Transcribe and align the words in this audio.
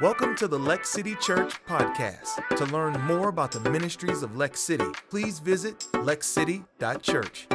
Welcome 0.00 0.36
to 0.36 0.46
the 0.46 0.58
Lex 0.58 0.90
City 0.90 1.16
Church 1.16 1.54
podcast. 1.66 2.56
To 2.56 2.64
learn 2.66 3.00
more 3.00 3.28
about 3.28 3.50
the 3.50 3.58
ministries 3.68 4.22
of 4.22 4.36
Lex 4.36 4.60
City, 4.60 4.86
please 5.10 5.40
visit 5.40 5.80
lexcity.church. 5.92 7.48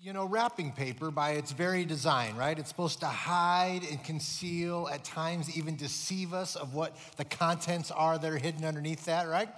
You 0.00 0.12
know, 0.12 0.26
wrapping 0.26 0.70
paper, 0.70 1.10
by 1.10 1.30
its 1.30 1.50
very 1.50 1.84
design, 1.84 2.36
right? 2.36 2.56
It's 2.56 2.68
supposed 2.68 3.00
to 3.00 3.06
hide 3.06 3.80
and 3.90 4.04
conceal, 4.04 4.88
at 4.92 5.02
times 5.02 5.56
even 5.56 5.74
deceive 5.74 6.34
us 6.34 6.54
of 6.54 6.74
what 6.74 6.96
the 7.16 7.24
contents 7.24 7.90
are 7.90 8.16
that 8.16 8.30
are 8.30 8.38
hidden 8.38 8.64
underneath 8.64 9.06
that, 9.06 9.26
right? 9.28 9.48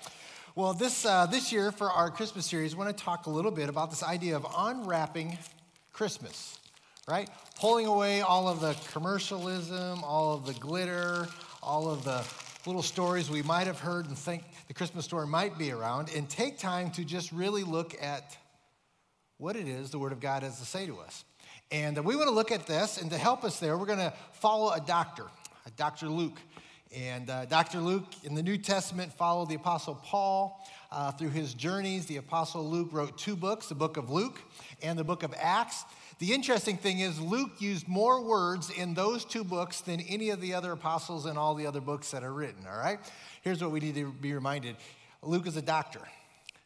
Well, 0.54 0.72
this, 0.72 1.04
uh, 1.04 1.26
this 1.26 1.52
year 1.52 1.72
for 1.72 1.90
our 1.90 2.10
Christmas 2.10 2.46
series, 2.46 2.72
I 2.72 2.78
want 2.78 2.96
to 2.96 3.04
talk 3.04 3.26
a 3.26 3.30
little 3.30 3.50
bit 3.50 3.68
about 3.68 3.90
this 3.90 4.02
idea 4.02 4.34
of 4.36 4.46
unwrapping 4.56 5.36
Christmas, 5.92 6.58
right? 7.08 7.30
Pulling 7.60 7.86
away 7.86 8.20
all 8.20 8.48
of 8.48 8.60
the 8.60 8.74
commercialism, 8.90 10.02
all 10.02 10.34
of 10.34 10.44
the 10.44 10.54
glitter, 10.54 11.28
all 11.62 11.88
of 11.88 12.02
the 12.02 12.24
little 12.66 12.82
stories 12.82 13.30
we 13.30 13.42
might 13.42 13.68
have 13.68 13.78
heard 13.78 14.06
and 14.06 14.18
think 14.18 14.42
the 14.66 14.74
Christmas 14.74 15.04
story 15.04 15.24
might 15.24 15.56
be 15.56 15.70
around, 15.70 16.10
and 16.16 16.28
take 16.28 16.58
time 16.58 16.90
to 16.90 17.04
just 17.04 17.30
really 17.30 17.62
look 17.62 17.94
at 18.02 18.36
what 19.38 19.54
it 19.54 19.68
is 19.68 19.90
the 19.90 20.00
Word 20.00 20.10
of 20.10 20.18
God 20.18 20.42
has 20.42 20.58
to 20.58 20.64
say 20.64 20.84
to 20.86 20.98
us. 20.98 21.24
And 21.70 21.96
we 22.04 22.16
want 22.16 22.28
to 22.28 22.34
look 22.34 22.50
at 22.50 22.66
this, 22.66 23.00
and 23.00 23.08
to 23.12 23.18
help 23.18 23.44
us 23.44 23.60
there, 23.60 23.78
we're 23.78 23.86
going 23.86 24.00
to 24.00 24.12
follow 24.32 24.72
a 24.72 24.80
doctor, 24.80 25.26
a 25.64 25.70
Dr. 25.70 26.08
Luke. 26.08 26.40
And 26.94 27.30
uh, 27.30 27.44
Dr. 27.44 27.78
Luke 27.78 28.06
in 28.24 28.34
the 28.34 28.42
New 28.42 28.56
Testament 28.56 29.12
followed 29.12 29.48
the 29.48 29.56
Apostle 29.56 29.94
Paul 29.96 30.64
uh, 30.90 31.12
through 31.12 31.30
his 31.30 31.54
journeys. 31.54 32.06
The 32.06 32.16
Apostle 32.16 32.68
Luke 32.68 32.88
wrote 32.92 33.18
two 33.18 33.36
books 33.36 33.68
the 33.68 33.74
book 33.74 33.96
of 33.96 34.10
Luke 34.10 34.40
and 34.82 34.98
the 34.98 35.04
book 35.04 35.22
of 35.22 35.34
Acts. 35.38 35.84
The 36.18 36.32
interesting 36.32 36.78
thing 36.78 37.00
is, 37.00 37.20
Luke 37.20 37.60
used 37.60 37.86
more 37.86 38.22
words 38.22 38.70
in 38.70 38.94
those 38.94 39.22
two 39.22 39.44
books 39.44 39.82
than 39.82 40.00
any 40.00 40.30
of 40.30 40.40
the 40.40 40.54
other 40.54 40.72
apostles 40.72 41.26
in 41.26 41.36
all 41.36 41.54
the 41.54 41.66
other 41.66 41.82
books 41.82 42.10
that 42.12 42.24
are 42.24 42.32
written, 42.32 42.66
all 42.66 42.78
right? 42.78 42.98
Here's 43.42 43.62
what 43.62 43.70
we 43.70 43.80
need 43.80 43.96
to 43.96 44.10
be 44.12 44.32
reminded 44.32 44.76
Luke 45.22 45.46
is 45.46 45.56
a 45.56 45.62
doctor. 45.62 46.00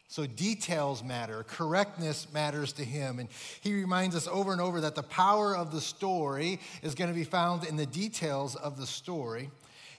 So 0.07 0.27
details 0.27 1.03
matter, 1.05 1.45
correctness 1.45 2.27
matters 2.33 2.73
to 2.75 2.85
him. 2.85 3.21
And 3.21 3.29
he 3.61 3.75
reminds 3.75 4.17
us 4.17 4.27
over 4.27 4.53
and 4.53 4.61
over 4.61 4.81
that 4.83 4.95
the 4.97 5.05
power 5.05 5.57
of 5.57 5.73
the 5.73 5.81
story 5.81 6.61
is 6.83 6.95
going 6.95 7.11
to 7.11 7.15
be 7.15 7.25
found 7.25 7.65
in 7.65 7.77
the 7.77 7.87
details 7.87 8.57
of 8.57 8.77
the 8.77 8.87
story. 8.87 9.51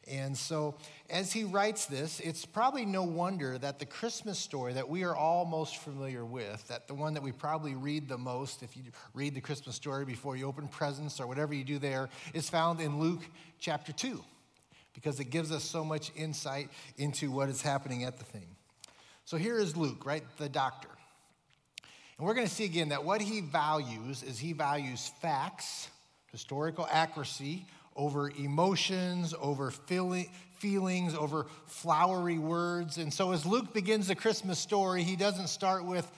And 0.09 0.37
so, 0.37 0.75
as 1.11 1.33
he 1.33 1.43
writes 1.43 1.85
this, 1.87 2.21
it's 2.21 2.45
probably 2.45 2.85
no 2.85 3.03
wonder 3.03 3.57
that 3.57 3.79
the 3.79 3.85
Christmas 3.85 4.39
story 4.39 4.73
that 4.73 4.87
we 4.87 5.03
are 5.03 5.15
all 5.15 5.43
most 5.45 5.77
familiar 5.77 6.23
with, 6.23 6.65
that 6.69 6.87
the 6.87 6.93
one 6.93 7.13
that 7.13 7.21
we 7.21 7.33
probably 7.33 7.75
read 7.75 8.07
the 8.07 8.17
most, 8.17 8.63
if 8.63 8.77
you 8.77 8.83
read 9.13 9.35
the 9.35 9.41
Christmas 9.41 9.75
story 9.75 10.05
before 10.05 10.37
you 10.37 10.47
open 10.47 10.69
presents 10.69 11.19
or 11.19 11.27
whatever 11.27 11.53
you 11.53 11.65
do 11.65 11.77
there, 11.77 12.07
is 12.33 12.49
found 12.49 12.79
in 12.79 12.97
Luke 12.97 13.21
chapter 13.59 13.91
2, 13.91 14.23
because 14.93 15.19
it 15.19 15.25
gives 15.25 15.51
us 15.51 15.65
so 15.65 15.83
much 15.83 16.11
insight 16.15 16.69
into 16.97 17.29
what 17.29 17.49
is 17.49 17.61
happening 17.61 18.05
at 18.05 18.17
the 18.17 18.23
thing. 18.23 18.47
So, 19.25 19.35
here 19.35 19.59
is 19.59 19.75
Luke, 19.75 20.05
right? 20.05 20.23
The 20.37 20.49
doctor. 20.49 20.89
And 22.17 22.25
we're 22.25 22.33
going 22.33 22.47
to 22.47 22.53
see 22.53 22.65
again 22.65 22.89
that 22.89 23.03
what 23.03 23.21
he 23.21 23.41
values 23.41 24.23
is 24.23 24.39
he 24.39 24.53
values 24.53 25.11
facts, 25.21 25.89
historical 26.31 26.87
accuracy, 26.89 27.65
over 27.95 28.29
emotions, 28.29 29.33
over 29.41 29.71
feelings, 30.61 31.15
over 31.15 31.47
flowery 31.65 32.37
words. 32.37 32.97
And 32.97 33.11
so 33.11 33.31
as 33.31 33.45
Luke 33.45 33.73
begins 33.73 34.07
the 34.07 34.15
Christmas 34.15 34.59
story, 34.59 35.01
he 35.01 35.15
doesn't 35.15 35.47
start 35.47 35.83
with 35.83 36.09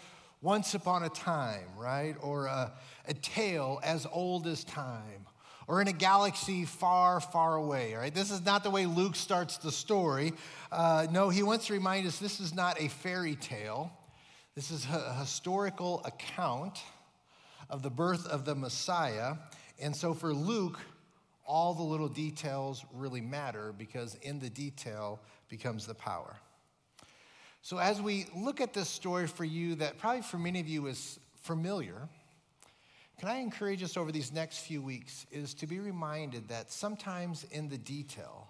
once 0.41 0.75
upon 0.75 1.03
a 1.03 1.09
time, 1.09 1.66
right? 1.77 2.16
Or 2.22 2.47
a, 2.47 2.73
a 3.08 3.14
tale 3.14 3.80
as 3.83 4.05
old 4.11 4.45
as 4.45 4.66
time. 4.66 5.25
Or 5.66 5.81
in 5.81 5.88
a 5.88 5.94
galaxy 5.94 6.66
far, 6.66 7.21
far 7.21 7.55
away, 7.55 7.94
right? 7.94 8.14
This 8.14 8.31
is 8.31 8.45
not 8.45 8.66
the 8.66 8.69
way 8.69 8.86
Luke 8.86 9.16
starts 9.16 9.58
the 9.58 9.71
story. 9.71 10.33
Uh, 10.69 11.08
no, 11.09 11.30
he 11.30 11.41
wants 11.41 11.67
to 11.67 11.73
remind 11.73 12.05
us 12.05 12.19
this 12.19 12.41
is 12.41 12.53
not 12.53 12.81
a 12.81 12.89
fairy 12.89 13.36
tale. 13.36 13.98
This 14.55 14.71
is 14.71 14.86
a 14.86 15.14
historical 15.14 16.02
account 16.04 16.80
of 17.70 17.81
the 17.81 17.89
birth 17.89 18.27
of 18.27 18.43
the 18.43 18.55
Messiah. 18.55 19.36
And 19.81 19.95
so 19.95 20.14
for 20.14 20.33
Luke, 20.33 20.80
all 21.45 21.73
the 21.73 21.83
little 21.83 22.08
details 22.08 22.86
really 22.93 23.21
matter 23.21 23.73
because 23.77 24.15
in 24.21 24.39
the 24.39 24.49
detail 24.49 25.20
becomes 25.49 25.86
the 25.86 25.93
power. 25.93 26.36
So, 27.61 27.77
as 27.77 28.02
we 28.02 28.26
look 28.36 28.59
at 28.59 28.73
this 28.73 28.89
story 28.89 29.27
for 29.27 29.45
you, 29.45 29.76
that 29.76 29.98
probably 29.98 30.21
for 30.21 30.37
many 30.37 30.59
of 30.59 30.67
you 30.67 30.87
is 30.87 31.20
familiar, 31.42 32.09
can 33.20 33.30
I 33.30 33.37
encourage 33.37 33.83
us 33.83 33.95
over 33.95 34.11
these 34.11 34.33
next 34.33 34.59
few 34.59 34.81
weeks 34.81 35.26
is 35.31 35.54
to 35.55 35.67
be 35.67 35.80
reminded 35.80 36.49
that 36.49 36.71
sometimes 36.71 37.45
in 37.52 37.70
the 37.70 37.77
detail 37.77 38.49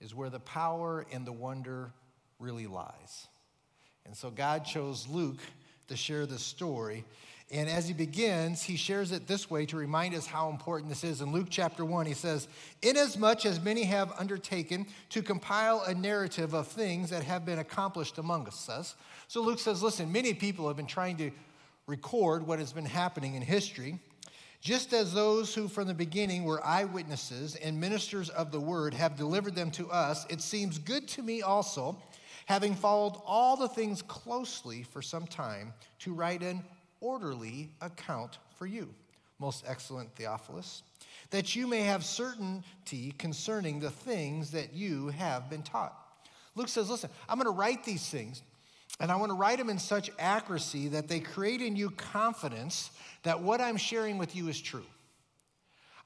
is 0.00 0.14
where 0.14 0.30
the 0.30 0.40
power 0.40 1.04
and 1.10 1.26
the 1.26 1.32
wonder 1.32 1.90
really 2.38 2.66
lies. 2.66 3.26
And 4.06 4.16
so 4.16 4.30
God 4.30 4.64
chose 4.64 5.08
Luke 5.08 5.40
to 5.88 5.96
share 5.96 6.26
this 6.26 6.42
story 6.42 7.04
and 7.50 7.68
as 7.68 7.86
he 7.86 7.94
begins, 7.94 8.62
he 8.62 8.76
shares 8.76 9.12
it 9.12 9.26
this 9.26 9.50
way 9.50 9.66
to 9.66 9.76
remind 9.76 10.14
us 10.14 10.26
how 10.26 10.48
important 10.48 10.88
this 10.88 11.04
is. 11.04 11.20
In 11.20 11.30
Luke 11.30 11.48
chapter 11.50 11.84
1, 11.84 12.06
he 12.06 12.14
says, 12.14 12.48
Inasmuch 12.82 13.44
as 13.44 13.62
many 13.62 13.84
have 13.84 14.12
undertaken 14.18 14.86
to 15.10 15.22
compile 15.22 15.82
a 15.82 15.94
narrative 15.94 16.54
of 16.54 16.66
things 16.68 17.10
that 17.10 17.22
have 17.22 17.44
been 17.44 17.58
accomplished 17.58 18.18
among 18.18 18.48
us. 18.48 18.96
So 19.28 19.42
Luke 19.42 19.58
says, 19.58 19.82
Listen, 19.82 20.10
many 20.10 20.32
people 20.32 20.66
have 20.68 20.76
been 20.76 20.86
trying 20.86 21.18
to 21.18 21.30
record 21.86 22.46
what 22.46 22.58
has 22.58 22.72
been 22.72 22.86
happening 22.86 23.34
in 23.34 23.42
history, 23.42 23.98
just 24.60 24.94
as 24.94 25.12
those 25.12 25.54
who 25.54 25.68
from 25.68 25.86
the 25.86 25.94
beginning 25.94 26.44
were 26.44 26.64
eyewitnesses 26.64 27.56
and 27.56 27.78
ministers 27.78 28.30
of 28.30 28.50
the 28.50 28.60
word 28.60 28.94
have 28.94 29.16
delivered 29.16 29.54
them 29.54 29.70
to 29.72 29.90
us, 29.90 30.24
it 30.30 30.40
seems 30.40 30.78
good 30.78 31.06
to 31.08 31.22
me 31.22 31.42
also, 31.42 32.02
having 32.46 32.74
followed 32.74 33.20
all 33.26 33.56
the 33.56 33.68
things 33.68 34.00
closely 34.00 34.82
for 34.82 35.02
some 35.02 35.26
time, 35.26 35.74
to 35.98 36.14
write 36.14 36.42
an 36.42 36.62
orderly 37.04 37.68
account 37.82 38.38
for 38.58 38.66
you, 38.66 38.88
most 39.38 39.62
excellent 39.68 40.10
Theophilus, 40.16 40.82
that 41.30 41.54
you 41.54 41.66
may 41.66 41.82
have 41.82 42.02
certainty 42.02 43.14
concerning 43.18 43.78
the 43.78 43.90
things 43.90 44.52
that 44.52 44.72
you 44.72 45.08
have 45.08 45.50
been 45.50 45.62
taught. 45.62 45.94
Luke 46.54 46.68
says, 46.68 46.88
Listen, 46.88 47.10
I'm 47.28 47.38
going 47.38 47.52
to 47.52 47.58
write 47.58 47.84
these 47.84 48.08
things, 48.08 48.42
and 49.00 49.12
I 49.12 49.16
want 49.16 49.30
to 49.30 49.36
write 49.36 49.58
them 49.58 49.68
in 49.68 49.78
such 49.78 50.10
accuracy 50.18 50.88
that 50.88 51.08
they 51.08 51.20
create 51.20 51.60
in 51.60 51.76
you 51.76 51.90
confidence 51.90 52.90
that 53.22 53.42
what 53.42 53.60
I'm 53.60 53.76
sharing 53.76 54.16
with 54.16 54.34
you 54.34 54.48
is 54.48 54.58
true. 54.58 54.86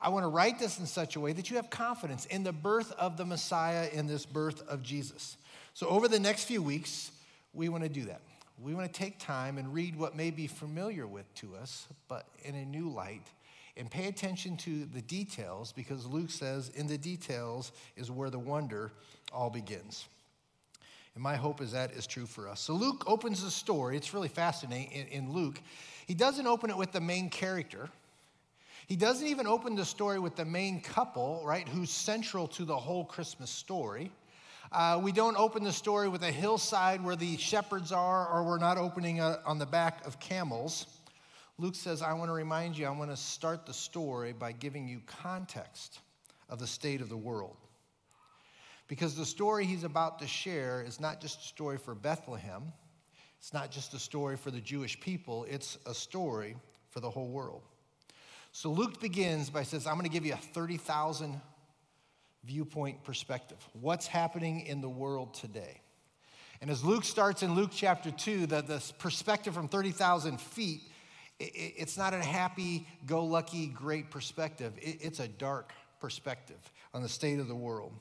I 0.00 0.08
want 0.08 0.24
to 0.24 0.28
write 0.28 0.58
this 0.58 0.80
in 0.80 0.86
such 0.86 1.14
a 1.14 1.20
way 1.20 1.32
that 1.32 1.48
you 1.48 1.56
have 1.56 1.70
confidence 1.70 2.24
in 2.26 2.42
the 2.42 2.52
birth 2.52 2.92
of 2.98 3.16
the 3.16 3.24
Messiah, 3.24 3.88
in 3.92 4.08
this 4.08 4.26
birth 4.26 4.66
of 4.68 4.82
Jesus. 4.82 5.36
So, 5.74 5.86
over 5.86 6.08
the 6.08 6.18
next 6.18 6.44
few 6.44 6.62
weeks, 6.62 7.12
we 7.52 7.68
want 7.68 7.84
to 7.84 7.88
do 7.88 8.04
that 8.06 8.20
we 8.60 8.74
want 8.74 8.92
to 8.92 8.98
take 8.98 9.18
time 9.18 9.58
and 9.58 9.72
read 9.72 9.96
what 9.96 10.16
may 10.16 10.30
be 10.30 10.46
familiar 10.46 11.06
with 11.06 11.32
to 11.36 11.54
us, 11.56 11.86
but 12.08 12.26
in 12.44 12.54
a 12.54 12.64
new 12.64 12.88
light, 12.88 13.26
and 13.76 13.90
pay 13.90 14.08
attention 14.08 14.56
to 14.56 14.84
the 14.86 15.02
details 15.02 15.72
because 15.72 16.04
Luke 16.06 16.30
says, 16.30 16.70
in 16.74 16.88
the 16.88 16.98
details 16.98 17.70
is 17.96 18.10
where 18.10 18.30
the 18.30 18.38
wonder 18.38 18.90
all 19.32 19.50
begins. 19.50 20.06
And 21.14 21.22
my 21.22 21.36
hope 21.36 21.60
is 21.60 21.72
that 21.72 21.92
is 21.92 22.06
true 22.06 22.26
for 22.26 22.48
us. 22.48 22.60
So 22.60 22.74
Luke 22.74 23.04
opens 23.06 23.42
the 23.42 23.50
story. 23.50 23.96
It's 23.96 24.12
really 24.12 24.28
fascinating 24.28 24.92
in, 24.92 25.06
in 25.08 25.32
Luke. 25.32 25.60
He 26.06 26.14
doesn't 26.14 26.46
open 26.46 26.70
it 26.70 26.76
with 26.76 26.92
the 26.92 27.00
main 27.00 27.30
character. 27.30 27.88
He 28.88 28.96
doesn't 28.96 29.26
even 29.26 29.46
open 29.46 29.76
the 29.76 29.84
story 29.84 30.18
with 30.18 30.34
the 30.34 30.44
main 30.44 30.80
couple, 30.80 31.42
right, 31.44 31.68
who's 31.68 31.90
central 31.90 32.48
to 32.48 32.64
the 32.64 32.76
whole 32.76 33.04
Christmas 33.04 33.50
story. 33.50 34.10
Uh, 34.70 35.00
we 35.02 35.12
don't 35.12 35.36
open 35.38 35.64
the 35.64 35.72
story 35.72 36.08
with 36.08 36.22
a 36.22 36.30
hillside 36.30 37.02
where 37.02 37.16
the 37.16 37.38
shepherds 37.38 37.90
are, 37.90 38.28
or 38.28 38.44
we're 38.44 38.58
not 38.58 38.76
opening 38.76 39.18
a, 39.18 39.40
on 39.46 39.58
the 39.58 39.64
back 39.64 40.06
of 40.06 40.20
camels. 40.20 40.86
Luke 41.56 41.74
says, 41.74 42.02
I 42.02 42.12
want 42.12 42.28
to 42.28 42.34
remind 42.34 42.76
you, 42.76 42.86
I 42.86 42.90
want 42.90 43.10
to 43.10 43.16
start 43.16 43.64
the 43.64 43.72
story 43.72 44.34
by 44.34 44.52
giving 44.52 44.86
you 44.86 45.00
context 45.06 46.00
of 46.50 46.58
the 46.58 46.66
state 46.66 47.00
of 47.00 47.08
the 47.08 47.16
world. 47.16 47.56
Because 48.88 49.14
the 49.14 49.24
story 49.24 49.64
he's 49.64 49.84
about 49.84 50.18
to 50.18 50.26
share 50.26 50.82
is 50.86 51.00
not 51.00 51.20
just 51.20 51.40
a 51.40 51.44
story 51.44 51.78
for 51.78 51.94
Bethlehem, 51.94 52.64
it's 53.38 53.54
not 53.54 53.70
just 53.70 53.94
a 53.94 53.98
story 53.98 54.36
for 54.36 54.50
the 54.50 54.60
Jewish 54.60 55.00
people, 55.00 55.46
it's 55.48 55.78
a 55.86 55.94
story 55.94 56.56
for 56.90 57.00
the 57.00 57.08
whole 57.08 57.28
world. 57.28 57.62
So 58.52 58.70
Luke 58.70 59.00
begins 59.00 59.48
by 59.48 59.62
says, 59.62 59.86
I'm 59.86 59.94
going 59.94 60.04
to 60.04 60.10
give 60.10 60.26
you 60.26 60.34
a 60.34 60.36
30,000 60.36 61.40
viewpoint 62.44 63.04
perspective. 63.04 63.58
What's 63.72 64.06
happening 64.06 64.60
in 64.60 64.80
the 64.80 64.88
world 64.88 65.34
today? 65.34 65.80
And 66.60 66.70
as 66.70 66.84
Luke 66.84 67.04
starts 67.04 67.42
in 67.42 67.54
Luke 67.54 67.70
chapter 67.72 68.10
2, 68.10 68.46
the, 68.46 68.62
the 68.62 68.92
perspective 68.98 69.54
from 69.54 69.68
30,000 69.68 70.40
feet, 70.40 70.82
it, 71.38 71.52
it's 71.54 71.96
not 71.96 72.14
a 72.14 72.18
happy, 72.18 72.86
go 73.06 73.24
lucky, 73.24 73.68
great 73.68 74.10
perspective. 74.10 74.72
It, 74.78 74.98
it's 75.00 75.20
a 75.20 75.28
dark 75.28 75.72
perspective 76.00 76.58
on 76.94 77.02
the 77.02 77.08
state 77.08 77.38
of 77.38 77.48
the 77.48 77.54
world. 77.54 77.92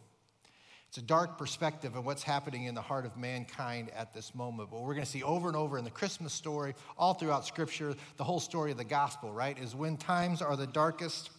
It's 0.87 0.97
a 0.97 1.01
dark 1.01 1.37
perspective 1.37 1.95
of 1.95 2.05
what's 2.05 2.23
happening 2.23 2.63
in 2.63 2.73
the 2.73 2.81
heart 2.81 3.05
of 3.05 3.17
mankind 3.17 3.91
at 3.95 4.13
this 4.13 4.33
moment. 4.33 4.69
But 4.71 4.81
we're 4.81 4.93
going 4.93 5.05
to 5.05 5.11
see 5.11 5.21
over 5.21 5.49
and 5.49 5.57
over 5.57 5.77
in 5.77 5.83
the 5.83 5.91
Christmas 5.91 6.33
story, 6.33 6.75
all 6.97 7.13
throughout 7.13 7.45
Scripture, 7.45 7.93
the 8.15 8.23
whole 8.23 8.39
story 8.39 8.71
of 8.71 8.77
the 8.77 8.85
gospel, 8.85 9.31
right? 9.31 9.57
Is 9.59 9.75
when 9.75 9.97
times 9.97 10.41
are 10.41 10.55
the 10.55 10.65
darkest, 10.65 11.29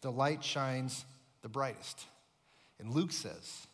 the 0.00 0.10
light 0.10 0.42
shines 0.42 1.04
the 1.42 1.48
brightest. 1.48 2.06
And 2.78 2.92
Luke 2.92 3.12
says 3.12 3.66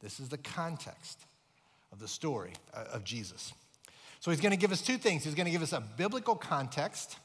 this 0.00 0.20
is 0.20 0.28
the 0.28 0.38
context 0.38 1.20
of 1.92 1.98
the 1.98 2.08
story 2.08 2.52
uh, 2.74 2.84
of 2.92 3.04
Jesus. 3.04 3.52
So 4.20 4.30
he's 4.30 4.40
going 4.40 4.52
to 4.52 4.58
give 4.58 4.72
us 4.72 4.82
two 4.82 4.98
things. 4.98 5.24
He's 5.24 5.34
going 5.34 5.46
to 5.46 5.50
give 5.50 5.62
us 5.62 5.72
a 5.72 5.80
biblical 5.80 6.34
context, 6.34 7.16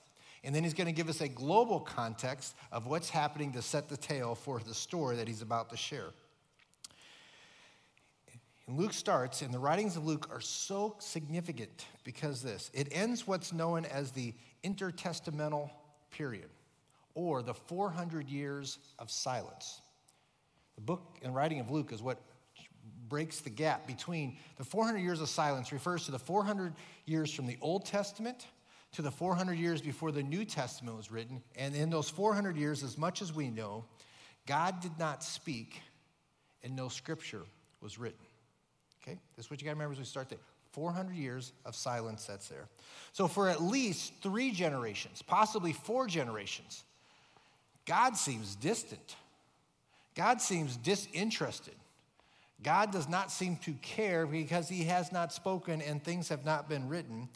and 0.44 0.56
then 0.56 0.64
he's 0.64 0.74
going 0.74 0.88
to 0.88 0.94
give 0.94 1.10
us 1.10 1.22
a 1.22 1.28
global 1.28 1.80
context 1.80 2.56
of 2.72 2.88
what's 2.88 3.10
happening 3.10 3.52
to 3.54 3.62
set 3.62 3.90
the 3.90 3.98
tale 3.98 4.36
for 4.36 4.60
the 4.60 4.74
story 4.74 5.18
that 5.18 5.28
he's 5.28 5.42
about 5.42 5.70
to 5.72 5.78
share. 5.78 6.12
And 8.68 8.78
Luke 8.78 8.94
starts, 8.94 9.42
and 9.42 9.54
the 9.54 9.60
writings 9.60 9.96
of 9.96 10.06
Luke 10.06 10.30
are 10.32 10.42
so 10.42 10.96
significant 11.00 11.86
because 12.04 12.42
this 12.42 12.72
it 12.74 12.88
ends 12.92 13.28
what's 13.28 13.54
known 13.54 13.86
as 13.86 14.12
the 14.12 14.34
intertestamental 14.64 15.70
period, 16.12 16.50
or 17.14 17.44
the 17.44 17.54
400 17.54 18.28
years 18.30 18.80
of 18.98 19.12
silence. 19.12 19.82
The 20.75 20.81
book 20.81 21.18
and 21.24 21.33
writing 21.33 21.60
of 21.60 21.72
Luke 21.72 21.92
is 21.92 22.01
what 22.01 22.19
breaks 23.07 23.39
the 23.42 23.50
gap 23.50 23.88
between 23.88 24.38
the 24.57 24.63
400 24.63 25.00
years 25.00 25.22
of 25.22 25.30
silence, 25.30 25.72
refers 25.72 26.06
to 26.06 26.12
the 26.12 26.19
400 26.19 26.74
years 27.06 27.31
from 27.31 27.48
the 27.48 27.57
Old 27.62 27.86
Testament 27.86 28.48
to 28.94 29.01
the 29.01 29.12
400 29.12 29.54
years 29.54 29.81
before 29.81 30.12
the 30.12 30.24
New 30.24 30.45
Testament 30.45 30.95
was 30.95 31.12
written. 31.12 31.42
And 31.56 31.75
in 31.75 31.89
those 31.89 32.10
400 32.10 32.56
years, 32.56 32.83
as 32.83 32.98
much 32.98 33.22
as 33.22 33.33
we 33.33 33.50
know, 33.50 33.86
God 34.45 34.80
did 34.80 34.98
not 34.98 35.24
speak 35.24 35.81
and 36.63 36.75
no 36.75 36.88
scripture 36.88 37.44
was 37.81 38.00
written. 38.00 38.25
Okay? 39.01 39.19
This 39.36 39.45
is 39.45 39.51
what 39.51 39.62
you 39.62 39.66
got 39.66 39.72
to 39.72 39.75
remember 39.75 39.94
as 39.94 40.00
we 40.00 40.06
start 40.06 40.30
there. 40.30 40.39
400 40.72 41.16
years 41.16 41.54
of 41.66 41.75
silence 41.75 42.25
that's 42.25 42.48
there. 42.48 42.68
So, 43.13 43.27
for 43.27 43.48
at 43.48 43.62
least 43.62 44.13
three 44.22 44.51
generations, 44.51 45.22
possibly 45.22 45.72
four 45.72 46.07
generations, 46.07 46.83
God 47.86 48.18
seems 48.18 48.56
distant. 48.56 49.16
God 50.16 50.42
seems 50.42 50.78
disinterested. 50.78 51.76
God 52.64 52.92
does 52.92 53.08
not 53.08 53.32
seem 53.32 53.58
to 53.58 53.74
care 53.74 54.26
because 54.26 54.68
he 54.70 54.86
has 54.86 55.12
not 55.12 55.34
spoken 55.34 55.82
and 55.82 56.04
things 56.04 56.30
have 56.30 56.46
not 56.46 56.68
been 56.68 56.88
written. 56.88 57.30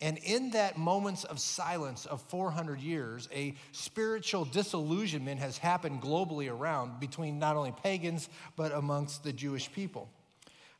And 0.00 0.18
in 0.18 0.50
that 0.50 0.76
moments 0.76 1.24
of 1.24 1.40
silence 1.40 2.04
of 2.04 2.20
400 2.22 2.80
years, 2.80 3.28
a 3.34 3.54
spiritual 3.72 4.44
disillusionment 4.44 5.40
has 5.40 5.56
happened 5.56 6.02
globally 6.02 6.52
around 6.52 7.00
between 7.00 7.38
not 7.38 7.56
only 7.56 7.72
pagans, 7.82 8.28
but 8.54 8.72
amongst 8.72 9.24
the 9.24 9.32
Jewish 9.32 9.72
people. 9.72 10.10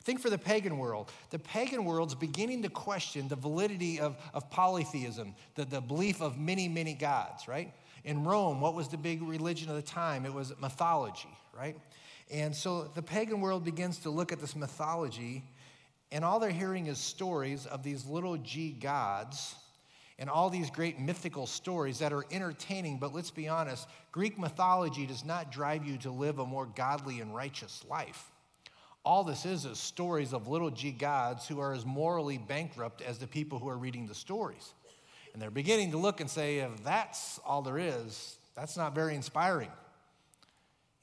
Think 0.05 0.21
for 0.21 0.31
the 0.31 0.39
pagan 0.39 0.79
world. 0.79 1.11
The 1.31 1.39
pagan 1.39 1.85
world's 1.85 2.15
beginning 2.15 2.63
to 2.63 2.69
question 2.69 3.27
the 3.27 3.35
validity 3.35 3.99
of, 3.99 4.17
of 4.35 4.51
polytheism, 4.51 5.35
the, 5.57 5.65
the 5.65 5.81
belief 5.81 6.21
of 6.21 6.39
many, 6.39 6.69
many 6.69 6.95
gods, 6.95 7.49
right? 7.49 7.73
In 8.05 8.23
Rome, 8.23 8.61
what 8.61 8.75
was 8.75 8.89
the 8.89 8.99
big 8.99 9.21
religion 9.21 9.69
of 9.69 9.75
the 9.75 9.83
time? 9.83 10.25
It 10.25 10.33
was 10.33 10.53
mythology, 10.61 11.37
right? 11.57 11.77
And 12.31 12.55
so 12.55 12.91
the 12.95 13.03
pagan 13.03 13.41
world 13.41 13.65
begins 13.65 13.99
to 13.99 14.11
look 14.11 14.33
at 14.33 14.41
this 14.41 14.57
mythology, 14.57 15.45
and 16.13 16.25
all 16.25 16.39
they're 16.39 16.51
hearing 16.51 16.87
is 16.87 16.99
stories 16.99 17.67
of 17.67 17.83
these 17.83 18.07
little 18.07 18.37
g 18.37 18.71
gods 18.71 19.55
and 20.19 20.31
all 20.31 20.49
these 20.49 20.71
great 20.71 20.99
mythical 20.99 21.47
stories 21.47 21.99
that 21.99 22.13
are 22.13 22.25
entertaining, 22.31 22.99
but 22.99 23.15
let's 23.15 23.31
be 23.31 23.49
honest, 23.49 23.87
Greek 24.13 24.39
mythology 24.39 25.07
does 25.07 25.25
not 25.25 25.53
drive 25.53 25.85
you 25.85 25.99
to 25.99 26.11
live 26.11 26.39
a 26.39 26.47
more 26.47 26.67
godly 26.75 27.21
and 27.21 27.35
righteous 27.35 27.85
life. 27.89 28.31
All 29.05 29.25
this 29.25 29.45
is 29.45 29.67
is 29.67 29.79
stories 29.79 30.33
of 30.33 30.49
little 30.49 30.71
g 30.71 30.91
gods 30.91 31.47
who 31.47 31.61
are 31.61 31.75
as 31.75 31.85
morally 31.85 32.39
bankrupt 32.39 33.03
as 33.03 33.19
the 33.19 33.27
people 33.27 33.59
who 33.59 33.69
are 33.69 33.77
reading 33.77 34.07
the 34.07 34.15
stories. 34.15 34.73
And 35.33 35.43
they're 35.43 35.51
beginning 35.51 35.91
to 35.91 35.99
look 35.99 36.23
and 36.23 36.31
say, 36.31 36.59
if 36.61 36.83
that's 36.83 37.39
all 37.45 37.61
there 37.61 37.79
is, 37.79 38.39
that's 38.57 38.77
not 38.77 38.95
very 38.95 39.15
inspiring. 39.15 39.71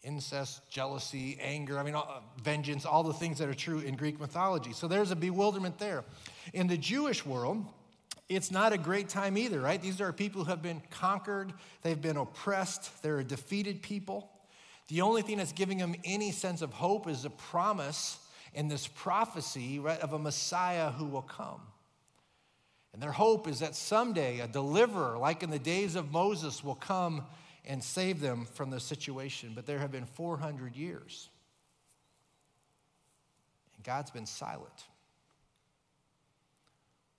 Incest, 0.03 0.69
jealousy, 0.69 1.37
anger, 1.41 1.79
I 1.79 1.83
mean, 1.83 1.95
vengeance, 2.43 2.85
all 2.85 3.03
the 3.03 3.13
things 3.13 3.37
that 3.39 3.47
are 3.47 3.53
true 3.53 3.79
in 3.79 3.95
Greek 3.95 4.19
mythology. 4.19 4.73
So 4.73 4.87
there's 4.87 5.11
a 5.11 5.15
bewilderment 5.15 5.79
there. 5.79 6.03
In 6.53 6.67
the 6.67 6.77
Jewish 6.77 7.25
world, 7.25 7.65
it's 8.27 8.51
not 8.51 8.73
a 8.73 8.77
great 8.77 9.07
time 9.07 9.37
either, 9.37 9.61
right? 9.61 9.81
These 9.81 10.01
are 10.01 10.11
people 10.11 10.43
who 10.43 10.49
have 10.49 10.61
been 10.61 10.81
conquered, 10.89 11.53
they've 11.83 12.01
been 12.01 12.17
oppressed, 12.17 13.01
they're 13.01 13.19
a 13.19 13.23
defeated 13.23 13.81
people. 13.81 14.29
The 14.89 15.01
only 15.01 15.21
thing 15.21 15.37
that's 15.37 15.53
giving 15.53 15.77
them 15.77 15.95
any 16.03 16.31
sense 16.31 16.61
of 16.61 16.73
hope 16.73 17.07
is 17.07 17.23
the 17.23 17.29
promise 17.29 18.17
in 18.53 18.67
this 18.67 18.87
prophecy 18.87 19.79
right, 19.79 19.99
of 20.01 20.13
a 20.13 20.19
Messiah 20.19 20.91
who 20.91 21.05
will 21.05 21.21
come. 21.21 21.61
And 22.93 23.01
their 23.01 23.11
hope 23.11 23.47
is 23.47 23.59
that 23.59 23.75
someday 23.75 24.39
a 24.39 24.47
deliverer, 24.47 25.17
like 25.17 25.41
in 25.41 25.49
the 25.49 25.59
days 25.59 25.95
of 25.95 26.11
Moses, 26.11 26.63
will 26.63 26.75
come 26.75 27.23
and 27.65 27.83
save 27.83 28.19
them 28.19 28.45
from 28.45 28.69
the 28.69 28.79
situation. 28.79 29.53
But 29.55 29.65
there 29.65 29.79
have 29.79 29.91
been 29.91 30.05
400 30.05 30.75
years, 30.75 31.29
and 33.75 33.83
God's 33.83 34.11
been 34.11 34.25
silent. 34.25 34.85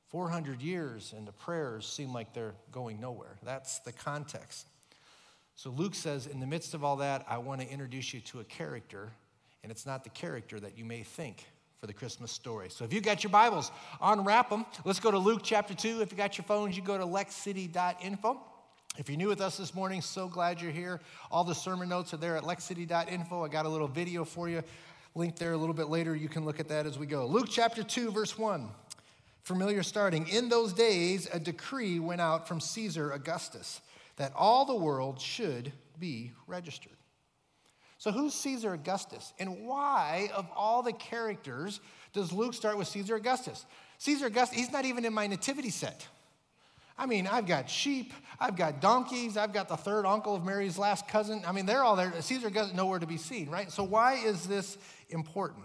400 0.09 0.63
years, 0.63 1.13
and 1.17 1.27
the 1.27 1.33
prayers 1.33 1.87
seem 1.87 2.13
like 2.13 2.35
they're 2.35 2.55
going 2.71 3.01
nowhere. 3.01 3.37
That's 3.43 3.81
the 3.81 3.93
context. 3.93 4.67
So 5.57 5.71
Luke 5.71 5.95
says, 5.95 6.27
in 6.27 6.41
the 6.41 6.47
midst 6.47 6.75
of 6.75 6.85
all 6.85 6.97
that, 6.97 7.25
I 7.29 7.39
want 7.39 7.61
to 7.61 7.69
introduce 7.69 8.15
you 8.15 8.21
to 8.21 8.41
a 8.41 8.45
character, 8.45 9.11
and 9.63 9.73
it's 9.73 9.87
not 9.87 10.05
the 10.05 10.11
character 10.11 10.61
that 10.61 10.79
you 10.79 10.85
may 10.85 11.03
think 11.03 11.47
for 11.81 11.89
the 11.89 11.93
Christmas 11.93 12.31
story. 12.31 12.71
So 12.71 12.85
if 12.85 12.93
you 12.93 13.01
got 13.01 13.25
your 13.25 13.31
Bibles, 13.31 13.73
unwrap 14.01 14.51
them. 14.51 14.67
Let's 14.85 15.01
go 15.01 15.11
to 15.11 15.19
Luke 15.19 15.41
chapter 15.43 15.75
2. 15.75 16.01
If 16.01 16.13
you 16.13 16.17
got 16.17 16.39
your 16.39 16.45
phones, 16.45 16.77
you 16.77 16.83
go 16.83 16.97
to 16.97 17.05
lexcity.info. 17.05 18.41
If 18.97 19.09
you're 19.09 19.19
new 19.19 19.29
with 19.29 19.41
us 19.41 19.57
this 19.57 19.75
morning, 19.75 20.01
so 20.01 20.29
glad 20.29 20.61
you're 20.63 20.71
here. 20.71 21.01
All 21.31 21.43
the 21.43 21.55
sermon 21.55 21.89
notes 21.89 22.15
are 22.15 22.17
there 22.17 22.37
at 22.37 22.45
lexcity.info. 22.45 23.45
I 23.45 23.49
got 23.49 23.67
a 23.67 23.69
little 23.69 23.89
video 23.89 24.25
for 24.25 24.49
you 24.49 24.63
linked 25.15 25.39
there 25.39 25.53
a 25.53 25.57
little 25.57 25.75
bit 25.75 25.89
later. 25.89 26.15
You 26.15 26.29
can 26.29 26.45
look 26.45 26.61
at 26.61 26.69
that 26.69 26.87
as 26.87 26.99
we 26.99 27.07
go. 27.07 27.27
Luke 27.27 27.47
chapter 27.51 27.83
2, 27.83 28.11
verse 28.11 28.39
1. 28.39 28.69
Familiar 29.43 29.83
starting. 29.83 30.29
In 30.29 30.49
those 30.49 30.73
days, 30.73 31.29
a 31.33 31.39
decree 31.39 31.99
went 32.01 32.21
out 32.21 32.49
from 32.49 32.61
Caesar 32.61 33.13
Augustus 33.13 33.81
that 34.17 34.33
all 34.35 34.65
the 34.65 34.75
world 34.75 35.21
should 35.21 35.73
be 35.99 36.33
registered. 36.47 36.93
So, 37.99 38.11
who's 38.11 38.35
Caesar 38.35 38.75
Augustus? 38.75 39.33
And 39.39 39.67
why, 39.67 40.31
of 40.35 40.47
all 40.55 40.83
the 40.83 40.93
characters, 40.93 41.81
does 42.13 42.33
Luke 42.33 42.55
start 42.55 42.77
with 42.77 42.89
Caesar 42.89 43.17
Augustus? 43.17 43.65
Caesar 43.99 44.27
Augustus, 44.27 44.59
he's 44.59 44.73
not 44.73 44.85
even 44.85 45.05
in 45.05 45.15
my 45.15 45.27
nativity 45.27 45.71
set. 45.71 46.07
I 46.97 47.07
mean, 47.07 47.27
I've 47.27 47.47
got 47.47 47.69
sheep, 47.69 48.13
I've 48.39 48.57
got 48.57 48.81
donkeys, 48.81 49.37
I've 49.37 49.53
got 49.53 49.69
the 49.69 49.77
third 49.77 50.07
uncle 50.07 50.35
of 50.35 50.45
Mary's 50.45 50.79
last 50.79 51.09
cousin. 51.09 51.43
I 51.47 51.53
mean, 51.53 51.67
they're 51.67 51.83
all 51.83 51.97
there. 51.97 52.13
Caesar 52.21 52.51
nowhere 52.73 53.01
to 53.01 53.07
be 53.07 53.17
seen, 53.17 53.51
right? 53.51 53.71
So, 53.71 53.83
why 53.83 54.15
is 54.15 54.47
this 54.47 54.79
important? 55.11 55.65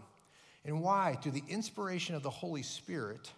And 0.65 0.81
why, 0.81 1.17
through 1.21 1.33
the 1.33 1.43
inspiration 1.47 2.15
of 2.15 2.23
the 2.23 2.29
Holy 2.29 2.63
Spirit, 2.63 3.31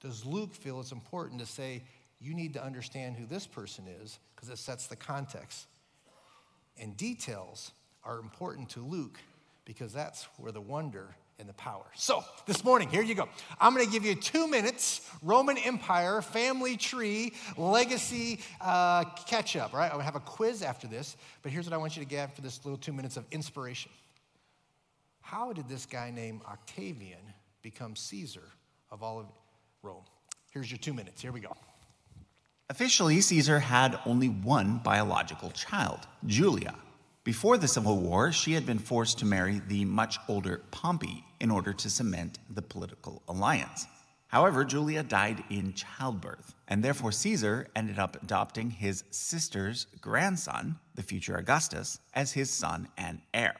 does 0.00 0.24
Luke 0.24 0.54
feel 0.54 0.80
it's 0.80 0.92
important 0.92 1.40
to 1.40 1.46
say, 1.46 1.82
you 2.20 2.34
need 2.34 2.54
to 2.54 2.64
understand 2.64 3.16
who 3.16 3.26
this 3.26 3.46
person 3.46 3.86
is 4.02 4.18
because 4.34 4.48
it 4.48 4.58
sets 4.58 4.86
the 4.86 4.96
context. 4.96 5.66
And 6.80 6.96
details 6.96 7.72
are 8.04 8.18
important 8.18 8.70
to 8.70 8.80
Luke 8.80 9.18
because 9.64 9.92
that's 9.92 10.24
where 10.36 10.52
the 10.52 10.60
wonder 10.60 11.14
and 11.38 11.48
the 11.48 11.54
power. 11.54 11.84
So, 11.94 12.24
this 12.46 12.64
morning, 12.64 12.88
here 12.88 13.02
you 13.02 13.14
go. 13.14 13.28
I'm 13.60 13.72
going 13.74 13.86
to 13.86 13.92
give 13.92 14.04
you 14.04 14.14
two 14.14 14.48
minutes 14.48 15.08
Roman 15.22 15.56
Empire, 15.56 16.20
family 16.20 16.76
tree, 16.76 17.32
legacy 17.56 18.40
uh, 18.60 19.04
catch 19.26 19.56
up, 19.56 19.72
right? 19.72 19.86
I'm 19.86 19.92
going 19.92 20.00
to 20.00 20.04
have 20.04 20.16
a 20.16 20.20
quiz 20.20 20.62
after 20.62 20.86
this, 20.86 21.16
but 21.42 21.52
here's 21.52 21.64
what 21.64 21.72
I 21.72 21.76
want 21.76 21.96
you 21.96 22.02
to 22.02 22.08
get 22.08 22.34
for 22.34 22.42
this 22.42 22.64
little 22.64 22.78
two 22.78 22.92
minutes 22.92 23.16
of 23.16 23.24
inspiration. 23.30 23.92
How 25.20 25.52
did 25.52 25.68
this 25.68 25.86
guy 25.86 26.10
named 26.10 26.40
Octavian 26.50 27.20
become 27.62 27.94
Caesar 27.94 28.48
of 28.90 29.02
all 29.02 29.20
of 29.20 29.26
Rome? 29.82 30.04
Here's 30.50 30.70
your 30.70 30.78
two 30.78 30.94
minutes. 30.94 31.22
Here 31.22 31.32
we 31.32 31.40
go. 31.40 31.54
Officially, 32.70 33.20
Caesar 33.20 33.58
had 33.58 33.98
only 34.04 34.28
one 34.28 34.78
biological 34.78 35.50
child, 35.50 36.00
Julia. 36.26 36.74
Before 37.28 37.58
the 37.58 37.68
Civil 37.68 37.98
War, 37.98 38.32
she 38.32 38.54
had 38.54 38.64
been 38.64 38.78
forced 38.78 39.18
to 39.18 39.26
marry 39.26 39.60
the 39.68 39.84
much 39.84 40.16
older 40.28 40.62
Pompey 40.70 41.26
in 41.40 41.50
order 41.50 41.74
to 41.74 41.90
cement 41.90 42.38
the 42.48 42.62
political 42.62 43.22
alliance. 43.28 43.86
However, 44.28 44.64
Julia 44.64 45.02
died 45.02 45.44
in 45.50 45.74
childbirth, 45.74 46.54
and 46.68 46.82
therefore 46.82 47.12
Caesar 47.12 47.68
ended 47.76 47.98
up 47.98 48.16
adopting 48.22 48.70
his 48.70 49.04
sister's 49.10 49.88
grandson, 50.00 50.78
the 50.94 51.02
future 51.02 51.36
Augustus, 51.36 52.00
as 52.14 52.32
his 52.32 52.48
son 52.48 52.88
and 52.96 53.20
heir. 53.34 53.56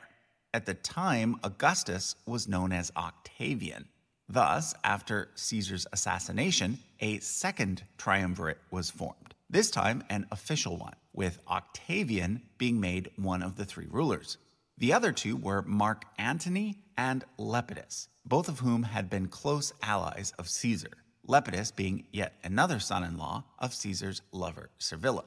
At 0.54 0.64
the 0.64 0.72
time, 0.72 1.36
Augustus 1.44 2.14
was 2.24 2.48
known 2.48 2.72
as 2.72 2.90
Octavian, 2.96 3.84
Thus, 4.30 4.74
after 4.84 5.30
Caesar's 5.36 5.86
assassination, 5.92 6.78
a 7.00 7.18
second 7.20 7.82
triumvirate 7.96 8.60
was 8.70 8.90
formed, 8.90 9.34
this 9.48 9.70
time 9.70 10.04
an 10.10 10.26
official 10.30 10.76
one, 10.76 10.94
with 11.18 11.40
Octavian 11.48 12.40
being 12.58 12.78
made 12.78 13.10
one 13.16 13.42
of 13.42 13.56
the 13.56 13.64
three 13.64 13.88
rulers. 13.90 14.38
The 14.78 14.92
other 14.92 15.10
two 15.10 15.36
were 15.36 15.62
Mark 15.62 16.04
Antony 16.16 16.76
and 16.96 17.24
Lepidus, 17.36 18.06
both 18.24 18.48
of 18.48 18.60
whom 18.60 18.84
had 18.84 19.10
been 19.10 19.26
close 19.26 19.72
allies 19.82 20.32
of 20.38 20.48
Caesar, 20.48 20.92
Lepidus 21.26 21.74
being 21.74 22.06
yet 22.12 22.34
another 22.44 22.78
son 22.78 23.02
in 23.02 23.18
law 23.18 23.42
of 23.58 23.74
Caesar's 23.74 24.22
lover 24.30 24.70
Servilia. 24.78 25.24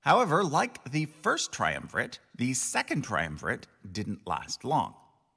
However, 0.00 0.44
like 0.44 0.84
the 0.84 1.06
first 1.22 1.50
triumvirate, 1.50 2.18
the 2.36 2.52
second 2.52 3.02
triumvirate 3.02 3.66
didn't 3.90 4.26
last 4.26 4.64
long. 4.64 4.96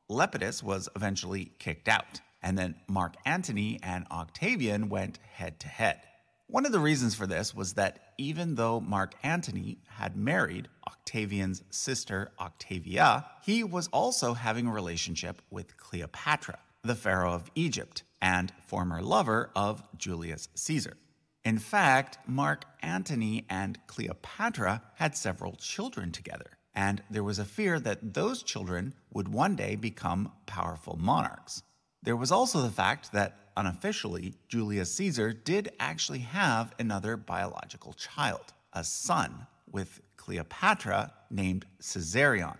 Lepidus 0.09 0.61
was 0.61 0.89
eventually 0.93 1.53
kicked 1.57 1.87
out, 1.87 2.19
and 2.41 2.57
then 2.57 2.75
Mark 2.89 3.15
Antony 3.25 3.79
and 3.81 4.05
Octavian 4.11 4.89
went 4.89 5.19
head 5.19 5.57
to 5.61 5.69
head. 5.69 6.01
One 6.47 6.65
of 6.65 6.73
the 6.73 6.79
reasons 6.79 7.15
for 7.15 7.27
this 7.27 7.55
was 7.55 7.75
that 7.75 8.08
even 8.19 8.55
though 8.55 8.81
Mark 8.81 9.15
Antony 9.23 9.79
had 9.87 10.15
married 10.17 10.67
Octavian's 10.85 11.63
sister 11.69 12.31
Octavia, 12.39 13.25
he 13.41 13.63
was 13.63 13.87
also 13.87 14.33
having 14.33 14.67
a 14.67 14.71
relationship 14.71 15.41
with 15.49 15.77
Cleopatra, 15.77 16.59
the 16.83 16.95
Pharaoh 16.95 17.33
of 17.33 17.49
Egypt 17.55 18.03
and 18.21 18.51
former 18.65 19.01
lover 19.01 19.49
of 19.55 19.81
Julius 19.97 20.49
Caesar. 20.53 20.97
In 21.45 21.57
fact, 21.57 22.17
Mark 22.27 22.65
Antony 22.81 23.45
and 23.49 23.79
Cleopatra 23.87 24.83
had 24.95 25.15
several 25.15 25.53
children 25.53 26.11
together, 26.11 26.57
and 26.75 27.01
there 27.09 27.23
was 27.23 27.39
a 27.39 27.45
fear 27.45 27.79
that 27.79 28.13
those 28.13 28.43
children 28.43 28.93
would 29.13 29.29
one 29.29 29.55
day 29.55 29.77
become 29.77 30.33
powerful 30.45 30.97
monarchs. 30.99 31.63
There 32.03 32.17
was 32.17 32.31
also 32.31 32.61
the 32.61 32.69
fact 32.69 33.13
that 33.13 33.48
unofficially, 33.59 34.33
Julius 34.47 34.93
Caesar 34.95 35.33
did 35.33 35.73
actually 35.79 36.19
have 36.19 36.73
another 36.79 37.17
biological 37.17 37.91
child, 37.93 38.53
a 38.71 38.83
son 38.83 39.47
with 39.69 40.01
Cleopatra 40.15 41.11
named 41.29 41.65
Caesarion. 41.81 42.57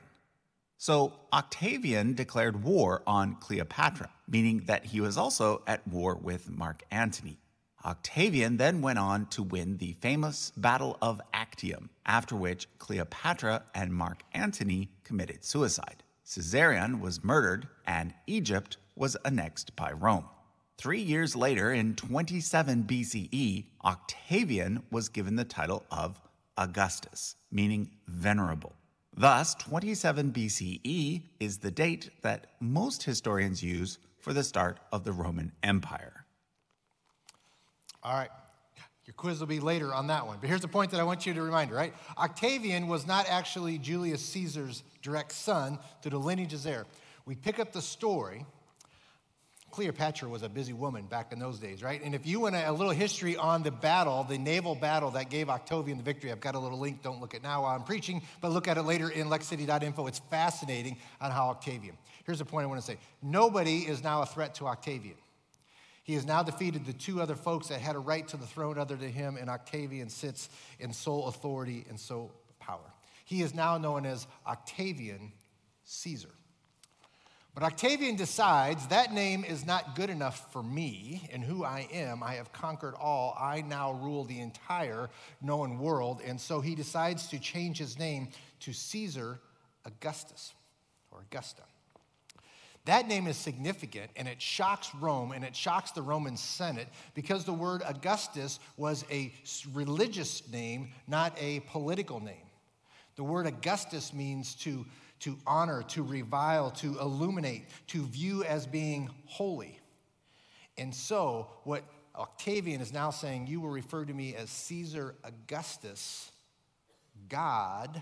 So 0.77 1.13
Octavian 1.31 2.15
declared 2.15 2.63
war 2.63 3.01
on 3.07 3.35
Cleopatra, 3.35 4.09
meaning 4.27 4.63
that 4.65 4.85
he 4.85 4.99
was 4.99 5.17
also 5.17 5.61
at 5.65 5.87
war 5.87 6.15
with 6.15 6.49
Mark 6.49 6.83
Antony. 6.91 7.39
Octavian 7.85 8.57
then 8.57 8.81
went 8.81 8.99
on 8.99 9.25
to 9.27 9.41
win 9.41 9.77
the 9.77 9.93
famous 10.01 10.51
Battle 10.57 10.97
of 11.01 11.21
Actium, 11.33 11.89
after 12.05 12.35
which 12.35 12.67
Cleopatra 12.77 13.63
and 13.73 13.93
Mark 13.93 14.23
Antony 14.33 14.89
committed 15.05 15.45
suicide. 15.45 16.03
Caesarion 16.25 16.99
was 16.99 17.23
murdered, 17.23 17.69
and 17.87 18.13
Egypt 18.27 18.77
was 18.95 19.15
annexed 19.23 19.75
by 19.77 19.93
Rome. 19.93 20.25
Three 20.79 21.01
years 21.01 21.35
later, 21.35 21.73
in 21.73 21.93
27 21.95 22.85
BCE, 22.85 23.65
Octavian 23.83 24.81
was 24.89 25.09
given 25.09 25.35
the 25.35 25.43
title 25.43 25.83
of 25.91 26.21
Augustus, 26.57 27.35
meaning 27.51 27.89
venerable. 28.07 28.71
Thus, 29.13 29.55
27 29.55 30.31
BCE 30.31 31.23
is 31.41 31.57
the 31.57 31.69
date 31.69 32.11
that 32.21 32.47
most 32.61 33.03
historians 33.03 33.61
use 33.61 33.97
for 34.19 34.31
the 34.31 34.41
start 34.41 34.79
of 34.93 35.03
the 35.03 35.11
Roman 35.11 35.51
Empire. 35.63 36.23
All 38.01 38.13
right. 38.13 38.31
Your 39.03 39.15
quiz 39.15 39.41
will 39.41 39.47
be 39.47 39.59
later 39.59 39.93
on 39.93 40.07
that 40.07 40.25
one. 40.25 40.37
But 40.39 40.47
here's 40.47 40.61
the 40.61 40.69
point 40.69 40.91
that 40.91 41.01
I 41.01 41.03
want 41.03 41.25
you 41.25 41.33
to 41.33 41.41
remind, 41.41 41.71
right? 41.71 41.93
Octavian 42.17 42.87
was 42.87 43.05
not 43.05 43.27
actually 43.27 43.79
Julius 43.79 44.23
Caesar's 44.27 44.83
direct 45.01 45.33
son 45.33 45.77
through 46.01 46.11
the 46.11 46.19
lineage 46.19 46.53
is 46.53 46.63
there. 46.63 46.85
We 47.25 47.35
pick 47.35 47.59
up 47.59 47.73
the 47.73 47.81
story. 47.81 48.45
Cleopatra 49.71 50.27
was 50.27 50.43
a 50.43 50.49
busy 50.49 50.73
woman 50.73 51.05
back 51.05 51.31
in 51.31 51.39
those 51.39 51.59
days, 51.59 51.83
right? 51.83 52.01
And 52.03 52.15
if 52.15 52.25
you 52.25 52.41
want 52.41 52.55
a, 52.55 52.71
little 52.71 52.93
history 52.93 53.35
on 53.35 53.63
the 53.63 53.71
battle, 53.71 54.23
the 54.23 54.37
naval 54.37 54.75
battle 54.75 55.11
that 55.11 55.29
gave 55.29 55.49
Octavian 55.49 55.97
the 55.97 56.03
victory, 56.03 56.31
I've 56.31 56.39
got 56.39 56.55
a 56.55 56.59
little 56.59 56.79
link. 56.79 57.01
Don't 57.01 57.21
look 57.21 57.35
at 57.35 57.43
now 57.43 57.63
while 57.63 57.75
I'm 57.75 57.83
preaching, 57.83 58.21
but 58.41 58.51
look 58.51 58.67
at 58.67 58.77
it 58.77 58.83
later 58.83 59.09
in 59.09 59.27
lexcity.info. 59.27 60.07
It's 60.07 60.19
fascinating 60.29 60.97
on 61.21 61.31
how 61.31 61.49
Octavian. 61.49 61.97
Here's 62.25 62.39
the 62.39 62.45
point 62.45 62.63
I 62.63 62.67
want 62.67 62.81
to 62.81 62.85
say 62.85 62.97
nobody 63.21 63.79
is 63.79 64.03
now 64.03 64.21
a 64.21 64.25
threat 64.25 64.55
to 64.55 64.67
Octavian. 64.67 65.15
He 66.03 66.15
has 66.15 66.25
now 66.25 66.41
defeated 66.41 66.85
the 66.85 66.93
two 66.93 67.21
other 67.21 67.35
folks 67.35 67.67
that 67.67 67.81
had 67.81 67.95
a 67.95 67.99
right 67.99 68.27
to 68.29 68.37
the 68.37 68.47
throne 68.47 68.79
other 68.79 68.95
than 68.95 69.11
him, 69.11 69.37
and 69.37 69.49
Octavian 69.49 70.09
sits 70.09 70.49
in 70.79 70.91
sole 70.91 71.27
authority 71.27 71.85
and 71.87 71.99
sole 71.99 72.31
power. 72.59 72.93
He 73.25 73.43
is 73.43 73.53
now 73.53 73.77
known 73.77 74.07
as 74.07 74.25
Octavian 74.47 75.31
Caesar. 75.83 76.29
But 77.55 77.63
Octavian 77.63 78.15
decides 78.15 78.87
that 78.87 79.11
name 79.11 79.43
is 79.43 79.65
not 79.65 79.95
good 79.95 80.09
enough 80.09 80.51
for 80.53 80.63
me 80.63 81.27
and 81.33 81.43
who 81.43 81.63
I 81.63 81.87
am. 81.91 82.23
I 82.23 82.35
have 82.35 82.53
conquered 82.53 82.95
all. 82.95 83.35
I 83.39 83.61
now 83.61 83.93
rule 83.93 84.23
the 84.23 84.39
entire 84.39 85.09
known 85.41 85.79
world. 85.79 86.21
And 86.25 86.39
so 86.39 86.61
he 86.61 86.75
decides 86.75 87.27
to 87.29 87.39
change 87.39 87.77
his 87.77 87.97
name 87.97 88.29
to 88.61 88.73
Caesar 88.73 89.39
Augustus 89.85 90.53
or 91.11 91.21
Augusta. 91.21 91.63
That 92.85 93.07
name 93.07 93.27
is 93.27 93.37
significant 93.37 94.09
and 94.15 94.27
it 94.27 94.41
shocks 94.41 94.89
Rome 94.99 95.31
and 95.31 95.43
it 95.43 95.55
shocks 95.55 95.91
the 95.91 96.01
Roman 96.01 96.37
Senate 96.37 96.87
because 97.13 97.43
the 97.45 97.53
word 97.53 97.81
Augustus 97.85 98.59
was 98.77 99.05
a 99.11 99.33
religious 99.73 100.49
name, 100.51 100.89
not 101.07 101.37
a 101.39 101.59
political 101.61 102.19
name. 102.19 102.47
The 103.15 103.23
word 103.23 103.47
Augustus 103.47 104.13
means 104.13 104.55
to, 104.55 104.85
to 105.19 105.37
honor, 105.45 105.83
to 105.89 106.03
revile, 106.03 106.71
to 106.71 106.99
illuminate, 106.99 107.65
to 107.87 108.03
view 108.03 108.43
as 108.43 108.65
being 108.65 109.09
holy. 109.25 109.79
And 110.77 110.93
so, 110.93 111.49
what 111.63 111.83
Octavian 112.15 112.81
is 112.81 112.93
now 112.93 113.11
saying, 113.11 113.47
you 113.47 113.61
will 113.61 113.69
refer 113.69 114.05
to 114.05 114.13
me 114.13 114.35
as 114.35 114.49
Caesar 114.49 115.15
Augustus, 115.23 116.31
God 117.27 118.01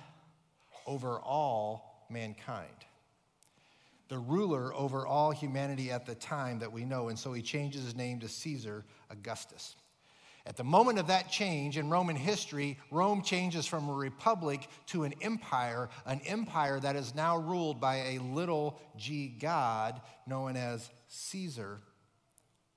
over 0.85 1.19
all 1.19 2.05
mankind 2.09 2.85
the 4.09 4.17
ruler 4.17 4.73
over 4.73 5.05
all 5.05 5.31
humanity 5.31 5.91
at 5.91 6.05
the 6.05 6.15
time 6.15 6.59
that 6.59 6.71
we 6.71 6.85
know. 6.85 7.09
And 7.09 7.19
so 7.19 7.33
he 7.33 7.41
changes 7.41 7.83
his 7.83 7.95
name 7.95 8.19
to 8.19 8.29
Caesar 8.29 8.85
Augustus. 9.09 9.75
At 10.47 10.55
the 10.55 10.63
moment 10.63 10.97
of 10.97 11.07
that 11.07 11.29
change 11.29 11.77
in 11.77 11.89
Roman 11.89 12.15
history, 12.15 12.77
Rome 12.89 13.21
changes 13.21 13.65
from 13.65 13.89
a 13.89 13.93
republic 13.93 14.69
to 14.87 15.03
an 15.03 15.13
empire, 15.21 15.89
an 16.05 16.21
empire 16.25 16.79
that 16.79 16.95
is 16.95 17.13
now 17.13 17.37
ruled 17.37 17.81
by 17.81 17.97
a 17.97 18.19
little 18.19 18.79
g 18.95 19.27
god 19.27 19.99
known 20.25 20.55
as 20.55 20.89
Caesar 21.09 21.81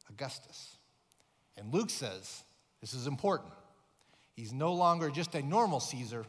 Augustus. 0.08 0.78
And 1.56 1.72
Luke 1.72 1.90
says 1.90 2.42
this 2.80 2.92
is 2.92 3.06
important. 3.06 3.52
He's 4.34 4.52
no 4.52 4.72
longer 4.72 5.08
just 5.08 5.36
a 5.36 5.42
normal 5.42 5.78
Caesar, 5.78 6.24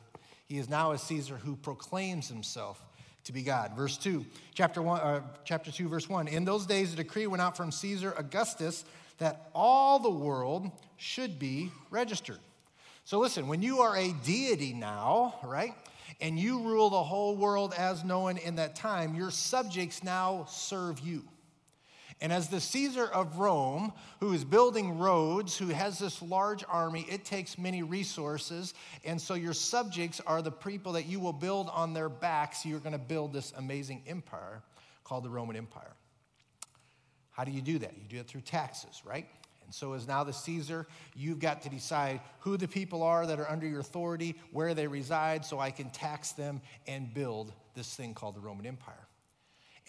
he 0.45 0.59
is 0.59 0.69
now 0.69 0.91
a 0.91 0.97
Caesar 0.99 1.37
who 1.37 1.55
proclaims 1.55 2.27
himself 2.27 2.85
to 3.23 3.33
be 3.33 3.41
God. 3.41 3.75
Verse 3.75 3.97
2, 3.97 4.25
chapter, 4.53 4.81
one, 4.81 4.99
uh, 4.99 5.21
chapter 5.43 5.71
2, 5.71 5.87
verse 5.87 6.07
1. 6.07 6.27
In 6.27 6.45
those 6.45 6.67
days, 6.67 6.93
a 6.93 6.95
decree 6.95 7.25
went 7.25 7.41
out 7.41 7.57
from 7.57 7.71
Caesar 7.71 8.13
Augustus 8.17 8.83
that 9.21 9.51
all 9.53 9.99
the 9.99 10.09
world 10.09 10.71
should 10.97 11.37
be 11.37 11.71
registered. 11.91 12.39
So 13.05 13.19
listen, 13.19 13.47
when 13.47 13.61
you 13.61 13.81
are 13.81 13.95
a 13.95 14.13
deity 14.25 14.73
now, 14.73 15.35
right, 15.43 15.75
and 16.19 16.39
you 16.39 16.63
rule 16.63 16.89
the 16.89 17.03
whole 17.03 17.35
world 17.35 17.75
as 17.77 18.03
known 18.03 18.37
in 18.37 18.55
that 18.55 18.75
time, 18.75 19.13
your 19.13 19.29
subjects 19.29 20.03
now 20.03 20.47
serve 20.49 20.99
you. 21.01 21.23
And 22.19 22.33
as 22.33 22.49
the 22.49 22.59
Caesar 22.59 23.05
of 23.05 23.37
Rome, 23.37 23.93
who 24.21 24.33
is 24.33 24.43
building 24.43 24.97
roads, 24.97 25.55
who 25.55 25.67
has 25.67 25.99
this 25.99 26.19
large 26.23 26.63
army, 26.67 27.05
it 27.07 27.23
takes 27.23 27.59
many 27.59 27.83
resources. 27.83 28.73
And 29.05 29.21
so 29.21 29.35
your 29.35 29.53
subjects 29.53 30.19
are 30.25 30.41
the 30.41 30.51
people 30.51 30.93
that 30.93 31.05
you 31.05 31.19
will 31.19 31.33
build 31.33 31.69
on 31.71 31.93
their 31.93 32.09
backs. 32.09 32.65
You're 32.65 32.79
going 32.79 32.93
to 32.93 32.97
build 32.97 33.33
this 33.33 33.53
amazing 33.55 34.01
empire 34.07 34.63
called 35.03 35.23
the 35.23 35.29
Roman 35.29 35.55
Empire. 35.55 35.93
How 37.41 37.45
do 37.45 37.51
you 37.53 37.61
do 37.63 37.79
that? 37.79 37.93
You 37.97 38.03
do 38.07 38.17
it 38.19 38.27
through 38.27 38.41
taxes, 38.41 39.01
right? 39.03 39.25
And 39.65 39.73
so, 39.73 39.93
as 39.93 40.07
now 40.07 40.23
the 40.23 40.31
Caesar, 40.31 40.85
you've 41.15 41.39
got 41.39 41.63
to 41.63 41.69
decide 41.69 42.21
who 42.41 42.55
the 42.55 42.67
people 42.67 43.01
are 43.01 43.25
that 43.25 43.39
are 43.39 43.49
under 43.49 43.65
your 43.65 43.79
authority, 43.79 44.35
where 44.51 44.75
they 44.75 44.85
reside, 44.85 45.43
so 45.43 45.57
I 45.57 45.71
can 45.71 45.89
tax 45.89 46.33
them 46.33 46.61
and 46.85 47.11
build 47.11 47.51
this 47.73 47.95
thing 47.95 48.13
called 48.13 48.35
the 48.35 48.41
Roman 48.41 48.67
Empire. 48.67 49.07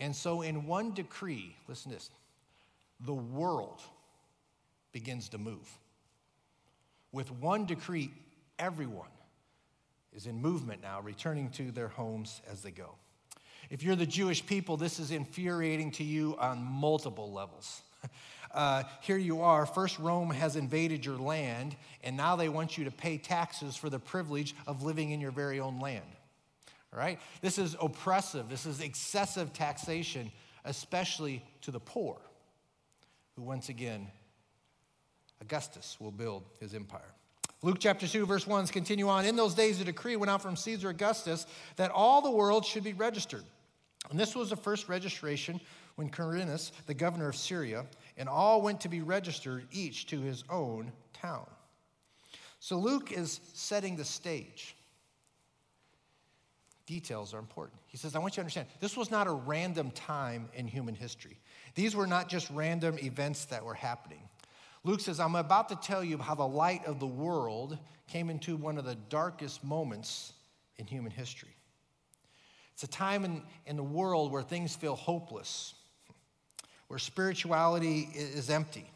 And 0.01 0.17
so, 0.17 0.41
in 0.41 0.65
one 0.65 0.95
decree, 0.95 1.55
listen 1.69 1.91
to 1.91 1.99
this 1.99 2.09
the 3.01 3.13
world 3.13 3.83
begins 4.93 5.29
to 5.29 5.37
move. 5.37 5.69
With 7.13 7.31
one 7.33 7.67
decree, 7.67 8.13
everyone 8.59 9.13
is 10.15 10.25
in 10.25 10.41
movement 10.41 10.81
now, 10.81 11.03
returning 11.03 11.51
to 11.51 11.71
their 11.71 11.89
homes 11.89 12.41
as 12.51 12.63
they 12.63 12.71
go. 12.71 12.95
If 13.73 13.83
you're 13.83 13.97
the 13.97 14.05
Jewish 14.05 14.45
people, 14.45 14.77
this 14.77 15.01
is 15.01 15.11
infuriating 15.11 15.93
to 15.93 16.05
you 16.05 16.37
on 16.39 16.63
multiple 16.63 17.33
levels. 17.33 17.83
Uh, 18.55 18.83
here 19.01 19.17
you 19.17 19.41
are. 19.41 19.65
First, 19.65 19.99
Rome 19.99 20.29
has 20.29 20.57
invaded 20.57 21.07
your 21.07 21.17
land, 21.17 21.75
and 22.05 22.19
now 22.19 22.37
they 22.37 22.51
want 22.51 22.77
you 22.77 22.85
to 22.85 22.91
pay 22.91 23.17
taxes 23.17 23.77
for 23.77 23.89
the 23.89 23.99
privilege 23.99 24.55
of 24.67 24.83
living 24.83 25.11
in 25.11 25.23
your 25.23 25.31
very 25.31 25.59
own 25.59 25.81
land. 25.81 26.05
All 26.93 26.99
right? 26.99 27.19
This 27.41 27.57
is 27.57 27.75
oppressive. 27.81 28.51
This 28.51 28.67
is 28.67 28.83
excessive 28.83 29.55
taxation, 29.55 30.31
especially 30.67 31.43
to 31.63 31.71
the 31.71 31.81
poor 31.81 32.19
who 33.37 33.43
once 33.43 33.71
again, 33.71 34.07
Augustus 35.41 35.97
will 35.99 36.13
build 36.13 36.45
his 36.61 36.75
empire. 36.75 37.15
Luke 37.63 37.79
chapter 37.81 38.07
2, 38.07 38.27
verse 38.27 38.47
1 38.47 38.67
continue 38.67 39.09
on. 39.09 39.25
In 39.25 39.35
those 39.35 39.55
days, 39.55 39.81
a 39.81 39.85
decree 39.85 40.17
went 40.17 40.29
out 40.29 40.43
from 40.43 40.57
Caesar 40.57 40.91
Augustus 40.91 41.47
that 41.77 41.91
all 41.91 42.21
the 42.21 42.31
world 42.31 42.67
should 42.67 42.85
be 42.85 42.93
registered. 42.93 43.45
And 44.13 44.21
this 44.21 44.37
was 44.37 44.51
the 44.51 44.57
first 44.57 44.91
registration 44.91 45.59
when 45.95 46.11
Quirinius, 46.11 46.71
the 46.85 46.93
governor 46.93 47.31
of 47.31 47.35
Syria, 47.35 47.87
and 48.19 48.29
all 48.29 48.61
went 48.61 48.83
to 48.83 48.91
be 48.91 49.01
registered, 49.01 49.67
each 49.73 50.07
to 50.09 50.21
his 50.21 50.45
own 50.51 50.93
town. 51.15 51.47
So 52.61 52.77
Luke 52.77 53.11
is 53.11 53.41
setting 53.55 53.97
the 53.97 54.05
stage. 54.05 54.77
details 56.87 57.33
are 57.33 57.39
important. 57.39 57.81
He 57.87 57.97
says, 57.97 58.15
I 58.15 58.19
want 58.19 58.35
you 58.35 58.37
to 58.37 58.41
understand 58.43 58.67
this 58.81 58.99
was 58.99 59.11
not 59.11 59.27
a 59.27 59.33
random 59.33 59.91
time 59.93 60.51
in 60.53 60.67
human 60.67 60.95
history. 60.95 61.39
These 61.75 61.97
were 61.97 62.07
not 62.07 62.29
just 62.29 62.51
random 62.51 62.99
events 62.99 63.47
that 63.47 63.65
were 63.65 63.75
happening. 63.75 64.29
Luke 64.85 65.01
says, 65.01 65.21
I'm 65.21 65.37
about 65.37 65.71
to 65.71 65.77
tell 65.77 66.05
you 66.05 66.19
how 66.19 66.35
the 66.35 66.47
light 66.47 66.85
of 66.85 67.01
the 67.01 67.07
world 67.07 67.79
came 68.09 68.29
into 68.29 68.57
one 68.57 68.77
of 68.77 68.85
the 68.85 68.97
darkest 69.09 69.65
moments 69.65 70.35
in 70.77 70.87
human 70.87 71.13
history. 71.13 71.57
It's 72.75 72.83
a 72.83 72.89
time 72.89 73.25
in, 73.25 73.43
in 73.67 73.77
the 73.77 73.83
world 73.83 74.33
where 74.33 74.43
things 74.43 74.75
feel 74.75 74.97
hopeless, 74.97 75.75
where 76.89 76.99
spirituality 76.99 78.09
is 78.15 78.51
empty. 78.51 78.91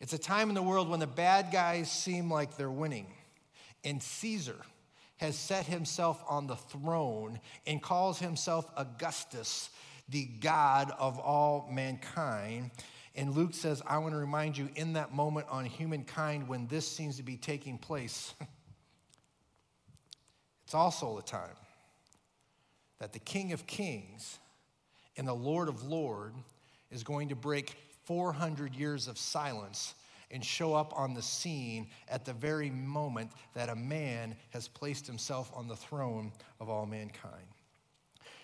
It's 0.00 0.12
a 0.12 0.18
time 0.18 0.48
in 0.48 0.54
the 0.54 0.62
world 0.62 0.88
when 0.88 1.00
the 1.00 1.06
bad 1.06 1.50
guys 1.52 1.90
seem 1.90 2.30
like 2.30 2.56
they're 2.56 2.70
winning. 2.70 3.06
And 3.84 4.02
Caesar 4.02 4.56
has 5.16 5.36
set 5.36 5.66
himself 5.66 6.22
on 6.28 6.46
the 6.46 6.56
throne 6.56 7.40
and 7.66 7.82
calls 7.82 8.18
himself 8.18 8.70
Augustus, 8.76 9.70
the 10.08 10.26
God 10.40 10.92
of 10.98 11.18
all 11.18 11.68
mankind. 11.70 12.70
And 13.14 13.34
Luke 13.34 13.54
says, 13.54 13.80
I 13.86 13.98
want 13.98 14.12
to 14.12 14.18
remind 14.18 14.58
you 14.58 14.68
in 14.74 14.94
that 14.94 15.14
moment 15.14 15.46
on 15.48 15.64
humankind 15.64 16.48
when 16.48 16.66
this 16.66 16.86
seems 16.86 17.16
to 17.16 17.22
be 17.22 17.38
taking 17.38 17.78
place, 17.78 18.34
it's 20.64 20.74
also 20.74 21.16
the 21.16 21.22
time 21.22 21.56
that 22.98 23.12
the 23.12 23.18
King 23.18 23.52
of 23.52 23.66
Kings 23.66 24.38
and 25.16 25.26
the 25.26 25.34
Lord 25.34 25.68
of 25.68 25.84
Lords 25.84 26.36
is 26.90 27.02
going 27.02 27.28
to 27.28 27.36
break 27.36 27.74
400 28.04 28.74
years 28.74 29.08
of 29.08 29.18
silence 29.18 29.94
and 30.30 30.44
show 30.44 30.74
up 30.74 30.92
on 30.96 31.14
the 31.14 31.22
scene 31.22 31.88
at 32.08 32.24
the 32.24 32.32
very 32.32 32.70
moment 32.70 33.30
that 33.54 33.68
a 33.68 33.76
man 33.76 34.36
has 34.50 34.68
placed 34.68 35.06
himself 35.06 35.50
on 35.54 35.68
the 35.68 35.76
throne 35.76 36.32
of 36.60 36.68
all 36.68 36.86
mankind. 36.86 37.46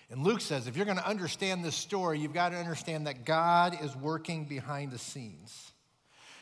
And 0.09 0.23
Luke 0.23 0.41
says 0.41 0.67
if 0.67 0.77
you're 0.77 0.85
going 0.85 0.97
to 0.97 1.07
understand 1.07 1.63
this 1.63 1.75
story, 1.75 2.19
you've 2.19 2.33
got 2.33 2.49
to 2.49 2.57
understand 2.57 3.07
that 3.07 3.25
God 3.25 3.77
is 3.81 3.95
working 3.95 4.45
behind 4.45 4.91
the 4.91 4.97
scenes. 4.97 5.71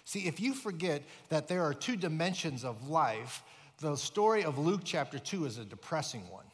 See, 0.03 0.27
if 0.27 0.39
you 0.39 0.53
forget 0.53 1.03
that 1.30 1.48
there 1.48 1.63
are 1.63 1.74
two 1.74 1.96
dimensions 1.96 2.65
of 2.65 2.89
life, 2.89 3.44
the 3.80 3.96
story 3.96 4.44
of 4.44 4.58
Luke 4.58 4.82
chapter 4.84 5.18
2 5.18 5.46
is 5.46 5.58
a 5.58 5.65
depressing 5.65 6.30
one. 6.30 6.46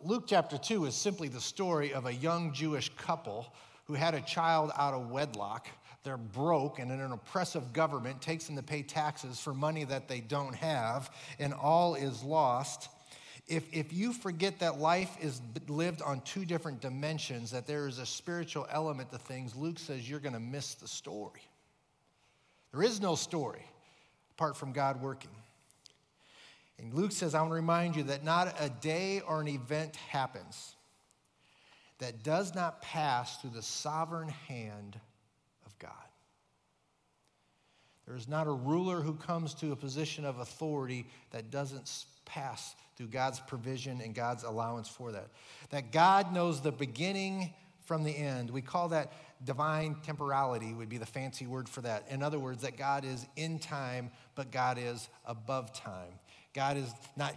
Luke 0.00 0.24
chapter 0.26 0.56
2 0.56 0.86
is 0.86 0.94
simply 0.94 1.28
the 1.28 1.40
story 1.40 1.92
of 1.92 2.06
a 2.06 2.12
young 2.12 2.54
Jewish 2.54 2.90
couple 2.96 3.52
who 3.84 3.94
had 3.94 4.14
a 4.14 4.20
child 4.22 4.70
out 4.78 4.94
of 4.94 5.10
wedlock. 5.10 5.68
They're 6.04 6.16
broke, 6.16 6.78
and 6.78 6.90
an 6.90 7.12
oppressive 7.12 7.72
government 7.72 8.22
takes 8.22 8.46
them 8.46 8.56
to 8.56 8.62
pay 8.62 8.82
taxes 8.82 9.40
for 9.40 9.52
money 9.52 9.84
that 9.84 10.08
they 10.08 10.20
don't 10.20 10.54
have, 10.54 11.10
and 11.38 11.52
all 11.52 11.94
is 11.94 12.22
lost. 12.22 12.88
If, 13.46 13.64
if 13.72 13.92
you 13.92 14.12
forget 14.12 14.58
that 14.60 14.78
life 14.78 15.16
is 15.20 15.42
lived 15.68 16.00
on 16.00 16.22
two 16.22 16.44
different 16.44 16.80
dimensions, 16.80 17.50
that 17.50 17.66
there 17.66 17.86
is 17.86 17.98
a 17.98 18.06
spiritual 18.06 18.66
element 18.70 19.10
to 19.10 19.18
things, 19.18 19.54
Luke 19.54 19.78
says 19.78 20.08
you're 20.08 20.20
going 20.20 20.32
to 20.32 20.40
miss 20.40 20.74
the 20.74 20.88
story. 20.88 21.42
There 22.72 22.82
is 22.82 23.00
no 23.00 23.14
story 23.16 23.64
apart 24.30 24.56
from 24.56 24.72
God 24.72 25.02
working. 25.02 25.30
And 26.82 26.92
Luke 26.92 27.12
says, 27.12 27.34
I 27.34 27.40
want 27.40 27.52
to 27.52 27.54
remind 27.54 27.94
you 27.94 28.02
that 28.04 28.24
not 28.24 28.56
a 28.58 28.68
day 28.68 29.22
or 29.26 29.40
an 29.40 29.46
event 29.46 29.94
happens 29.96 30.74
that 31.98 32.24
does 32.24 32.56
not 32.56 32.82
pass 32.82 33.40
through 33.40 33.50
the 33.50 33.62
sovereign 33.62 34.28
hand 34.28 34.98
of 35.64 35.78
God. 35.78 35.92
There 38.06 38.16
is 38.16 38.26
not 38.26 38.48
a 38.48 38.52
ruler 38.52 39.00
who 39.00 39.14
comes 39.14 39.54
to 39.54 39.70
a 39.70 39.76
position 39.76 40.24
of 40.24 40.40
authority 40.40 41.06
that 41.30 41.52
doesn't 41.52 42.04
pass 42.24 42.74
through 42.96 43.06
God's 43.06 43.38
provision 43.38 44.00
and 44.00 44.12
God's 44.12 44.42
allowance 44.42 44.88
for 44.88 45.12
that. 45.12 45.28
That 45.70 45.92
God 45.92 46.34
knows 46.34 46.60
the 46.60 46.72
beginning 46.72 47.54
from 47.84 48.02
the 48.02 48.10
end. 48.10 48.50
We 48.50 48.60
call 48.60 48.88
that 48.88 49.12
divine 49.44 49.96
temporality, 50.02 50.72
would 50.72 50.88
be 50.88 50.98
the 50.98 51.06
fancy 51.06 51.46
word 51.46 51.68
for 51.68 51.80
that. 51.82 52.06
In 52.10 52.22
other 52.22 52.40
words, 52.40 52.62
that 52.62 52.76
God 52.76 53.04
is 53.04 53.26
in 53.36 53.60
time, 53.60 54.10
but 54.34 54.50
God 54.50 54.78
is 54.78 55.08
above 55.24 55.72
time. 55.72 56.12
God 56.54 56.76
is 56.76 56.90
not 57.16 57.36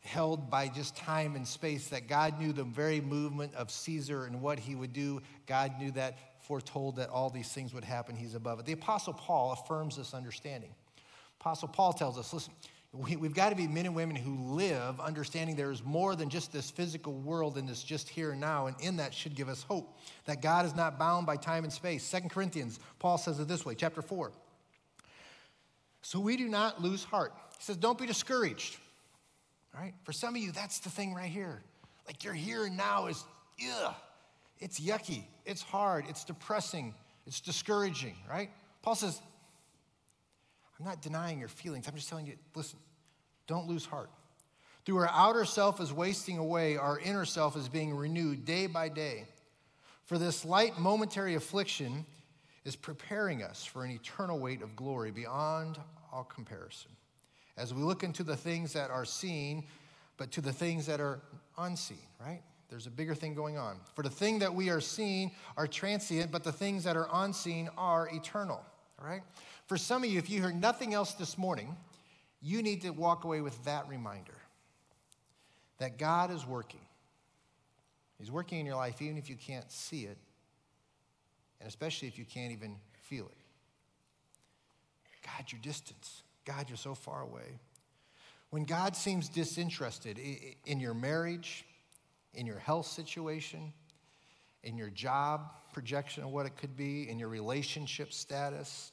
held 0.00 0.50
by 0.50 0.68
just 0.68 0.96
time 0.96 1.36
and 1.36 1.46
space, 1.46 1.88
that 1.88 2.08
God 2.08 2.40
knew 2.40 2.52
the 2.52 2.64
very 2.64 3.00
movement 3.00 3.54
of 3.54 3.70
Caesar 3.70 4.24
and 4.24 4.40
what 4.40 4.58
he 4.58 4.74
would 4.74 4.92
do. 4.92 5.20
God 5.46 5.72
knew 5.78 5.90
that, 5.92 6.18
foretold 6.40 6.96
that 6.96 7.10
all 7.10 7.30
these 7.30 7.48
things 7.48 7.74
would 7.74 7.84
happen. 7.84 8.16
He's 8.16 8.34
above 8.34 8.60
it. 8.60 8.66
The 8.66 8.72
Apostle 8.72 9.12
Paul 9.12 9.52
affirms 9.52 9.96
this 9.96 10.14
understanding. 10.14 10.70
Apostle 11.40 11.68
Paul 11.68 11.92
tells 11.92 12.18
us 12.18 12.32
listen, 12.32 12.52
we, 12.92 13.12
have 13.12 13.34
got 13.34 13.50
to 13.50 13.56
be 13.56 13.68
men 13.68 13.84
and 13.84 13.94
women 13.94 14.16
who 14.16 14.54
live 14.54 14.98
understanding 14.98 15.56
there 15.56 15.70
is 15.70 15.84
more 15.84 16.16
than 16.16 16.30
just 16.30 16.52
this 16.52 16.70
physical 16.70 17.12
world 17.12 17.58
and 17.58 17.68
this 17.68 17.82
just 17.82 18.08
here 18.08 18.30
and 18.30 18.40
now, 18.40 18.66
and 18.66 18.76
in 18.80 18.96
that 18.96 19.12
should 19.12 19.34
give 19.34 19.48
us 19.48 19.62
hope 19.62 19.98
that 20.24 20.40
God 20.40 20.64
is 20.64 20.74
not 20.74 20.98
bound 20.98 21.26
by 21.26 21.36
time 21.36 21.64
and 21.64 21.72
space. 21.72 22.02
Second 22.02 22.30
Corinthians, 22.30 22.80
Paul 22.98 23.18
says 23.18 23.38
it 23.40 23.46
this 23.46 23.66
way, 23.66 23.74
chapter 23.74 24.00
4. 24.00 24.32
So 26.00 26.18
we 26.18 26.38
do 26.38 26.48
not 26.48 26.80
lose 26.80 27.04
heart. 27.04 27.34
He 27.58 27.64
says, 27.64 27.76
Don't 27.76 27.98
be 27.98 28.06
discouraged. 28.06 28.78
All 29.74 29.82
right? 29.82 29.94
For 30.04 30.12
some 30.12 30.34
of 30.34 30.40
you, 30.40 30.52
that's 30.52 30.78
the 30.80 30.90
thing 30.90 31.14
right 31.14 31.30
here. 31.30 31.62
Like 32.06 32.24
your 32.24 32.34
here 32.34 32.68
now 32.70 33.06
is, 33.06 33.22
ugh, 33.70 33.94
it's 34.60 34.80
yucky, 34.80 35.24
it's 35.44 35.60
hard, 35.60 36.06
it's 36.08 36.24
depressing, 36.24 36.94
it's 37.26 37.40
discouraging, 37.40 38.14
right? 38.30 38.50
Paul 38.82 38.94
says, 38.94 39.20
I'm 40.78 40.86
not 40.86 41.02
denying 41.02 41.38
your 41.38 41.48
feelings. 41.48 41.86
I'm 41.86 41.94
just 41.94 42.08
telling 42.08 42.26
you, 42.26 42.34
listen, 42.54 42.78
don't 43.46 43.68
lose 43.68 43.84
heart. 43.84 44.10
Through 44.84 44.98
our 44.98 45.10
outer 45.12 45.44
self 45.44 45.80
is 45.80 45.92
wasting 45.92 46.38
away, 46.38 46.76
our 46.76 46.98
inner 47.00 47.26
self 47.26 47.56
is 47.56 47.68
being 47.68 47.94
renewed 47.94 48.46
day 48.46 48.66
by 48.66 48.88
day. 48.88 49.26
For 50.06 50.16
this 50.16 50.44
light 50.44 50.78
momentary 50.78 51.34
affliction 51.34 52.06
is 52.64 52.74
preparing 52.74 53.42
us 53.42 53.64
for 53.64 53.84
an 53.84 53.90
eternal 53.90 54.38
weight 54.38 54.62
of 54.62 54.76
glory 54.76 55.10
beyond 55.10 55.78
all 56.10 56.24
comparison 56.24 56.90
as 57.58 57.74
we 57.74 57.82
look 57.82 58.04
into 58.04 58.22
the 58.22 58.36
things 58.36 58.72
that 58.72 58.90
are 58.90 59.04
seen, 59.04 59.64
but 60.16 60.30
to 60.32 60.40
the 60.40 60.52
things 60.52 60.86
that 60.86 61.00
are 61.00 61.20
unseen, 61.58 61.98
right? 62.20 62.40
There's 62.70 62.86
a 62.86 62.90
bigger 62.90 63.14
thing 63.14 63.34
going 63.34 63.58
on. 63.58 63.78
For 63.94 64.02
the 64.02 64.10
thing 64.10 64.38
that 64.40 64.54
we 64.54 64.70
are 64.70 64.80
seeing 64.80 65.32
are 65.56 65.66
transient, 65.66 66.30
but 66.30 66.44
the 66.44 66.52
things 66.52 66.84
that 66.84 66.96
are 66.96 67.08
unseen 67.12 67.68
are 67.76 68.08
eternal, 68.12 68.62
all 69.00 69.08
right? 69.08 69.22
For 69.66 69.76
some 69.76 70.04
of 70.04 70.10
you, 70.10 70.18
if 70.18 70.30
you 70.30 70.40
heard 70.40 70.60
nothing 70.60 70.94
else 70.94 71.14
this 71.14 71.36
morning, 71.36 71.76
you 72.40 72.62
need 72.62 72.82
to 72.82 72.90
walk 72.90 73.24
away 73.24 73.40
with 73.40 73.62
that 73.64 73.88
reminder 73.88 74.34
that 75.78 75.98
God 75.98 76.30
is 76.30 76.46
working. 76.46 76.80
He's 78.18 78.30
working 78.30 78.60
in 78.60 78.66
your 78.66 78.76
life 78.76 79.00
even 79.00 79.16
if 79.16 79.28
you 79.30 79.36
can't 79.36 79.70
see 79.70 80.04
it, 80.04 80.18
and 81.60 81.68
especially 81.68 82.08
if 82.08 82.18
you 82.18 82.24
can't 82.24 82.52
even 82.52 82.76
feel 83.02 83.26
it. 83.26 83.36
God, 85.24 85.50
your 85.50 85.60
distance. 85.60 86.22
God, 86.48 86.70
you're 86.70 86.78
so 86.78 86.94
far 86.94 87.20
away. 87.20 87.58
When 88.48 88.64
God 88.64 88.96
seems 88.96 89.28
disinterested 89.28 90.18
in 90.64 90.80
your 90.80 90.94
marriage, 90.94 91.66
in 92.32 92.46
your 92.46 92.58
health 92.58 92.86
situation, 92.86 93.74
in 94.64 94.78
your 94.78 94.88
job 94.88 95.42
projection 95.74 96.24
of 96.24 96.30
what 96.30 96.46
it 96.46 96.56
could 96.56 96.74
be, 96.74 97.06
in 97.10 97.18
your 97.18 97.28
relationship 97.28 98.14
status, 98.14 98.92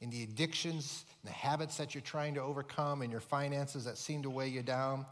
in 0.00 0.08
the 0.08 0.22
addictions 0.22 1.04
the 1.22 1.30
habits 1.32 1.76
that 1.76 1.94
you're 1.94 2.00
trying 2.00 2.32
to 2.34 2.40
overcome, 2.40 3.02
in 3.02 3.10
your 3.10 3.20
finances 3.20 3.84
that 3.84 3.98
seem 3.98 4.22
to 4.22 4.30
weigh 4.30 4.48
you 4.48 4.62
down, 4.62 5.04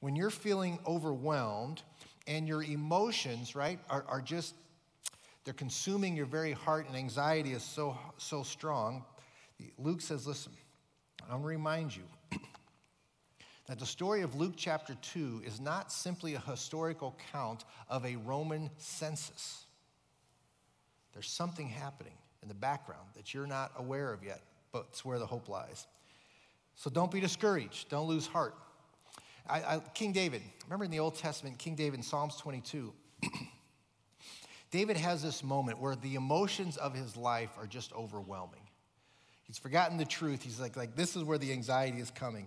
when 0.00 0.14
you're 0.14 0.28
feeling 0.28 0.78
overwhelmed 0.86 1.82
and 2.26 2.46
your 2.46 2.62
emotions, 2.62 3.56
right, 3.56 3.78
are, 3.88 4.04
are 4.08 4.20
just, 4.20 4.54
they're 5.44 5.54
consuming 5.54 6.16
your 6.16 6.26
very 6.26 6.52
heart 6.52 6.86
and 6.86 6.96
anxiety 6.96 7.52
is 7.52 7.62
so, 7.62 7.96
so 8.18 8.42
strong, 8.42 9.04
Luke 9.78 10.02
says, 10.02 10.26
listen, 10.26 10.52
I 11.28 11.32
want 11.32 11.44
to 11.44 11.48
remind 11.48 11.96
you 11.96 12.02
that 13.66 13.78
the 13.78 13.86
story 13.86 14.20
of 14.20 14.34
Luke 14.34 14.54
chapter 14.56 14.94
2 15.00 15.42
is 15.46 15.60
not 15.60 15.90
simply 15.90 16.34
a 16.34 16.40
historical 16.40 17.16
count 17.32 17.64
of 17.88 18.04
a 18.04 18.16
Roman 18.16 18.70
census. 18.76 19.64
There's 21.14 21.28
something 21.28 21.68
happening 21.68 22.12
in 22.42 22.48
the 22.48 22.54
background 22.54 23.06
that 23.14 23.32
you're 23.32 23.46
not 23.46 23.72
aware 23.78 24.12
of 24.12 24.22
yet, 24.22 24.42
but 24.70 24.86
it's 24.90 25.04
where 25.04 25.18
the 25.18 25.26
hope 25.26 25.48
lies. 25.48 25.86
So 26.74 26.90
don't 26.90 27.10
be 27.10 27.20
discouraged, 27.20 27.88
don't 27.88 28.08
lose 28.08 28.26
heart. 28.26 28.54
I, 29.48 29.76
I, 29.76 29.78
King 29.94 30.12
David, 30.12 30.42
remember 30.66 30.84
in 30.84 30.90
the 30.90 31.00
Old 31.00 31.14
Testament, 31.14 31.58
King 31.58 31.74
David 31.74 32.00
in 32.00 32.02
Psalms 32.02 32.36
22, 32.36 32.92
David 34.70 34.96
has 34.96 35.22
this 35.22 35.42
moment 35.42 35.80
where 35.80 35.96
the 35.96 36.16
emotions 36.16 36.76
of 36.76 36.94
his 36.94 37.16
life 37.16 37.50
are 37.56 37.66
just 37.66 37.92
overwhelming. 37.92 38.63
He's 39.44 39.58
forgotten 39.58 39.96
the 39.96 40.04
truth. 40.04 40.42
He's 40.42 40.58
like, 40.58 40.76
like, 40.76 40.96
this 40.96 41.16
is 41.16 41.22
where 41.22 41.38
the 41.38 41.52
anxiety 41.52 41.98
is 41.98 42.10
coming. 42.10 42.46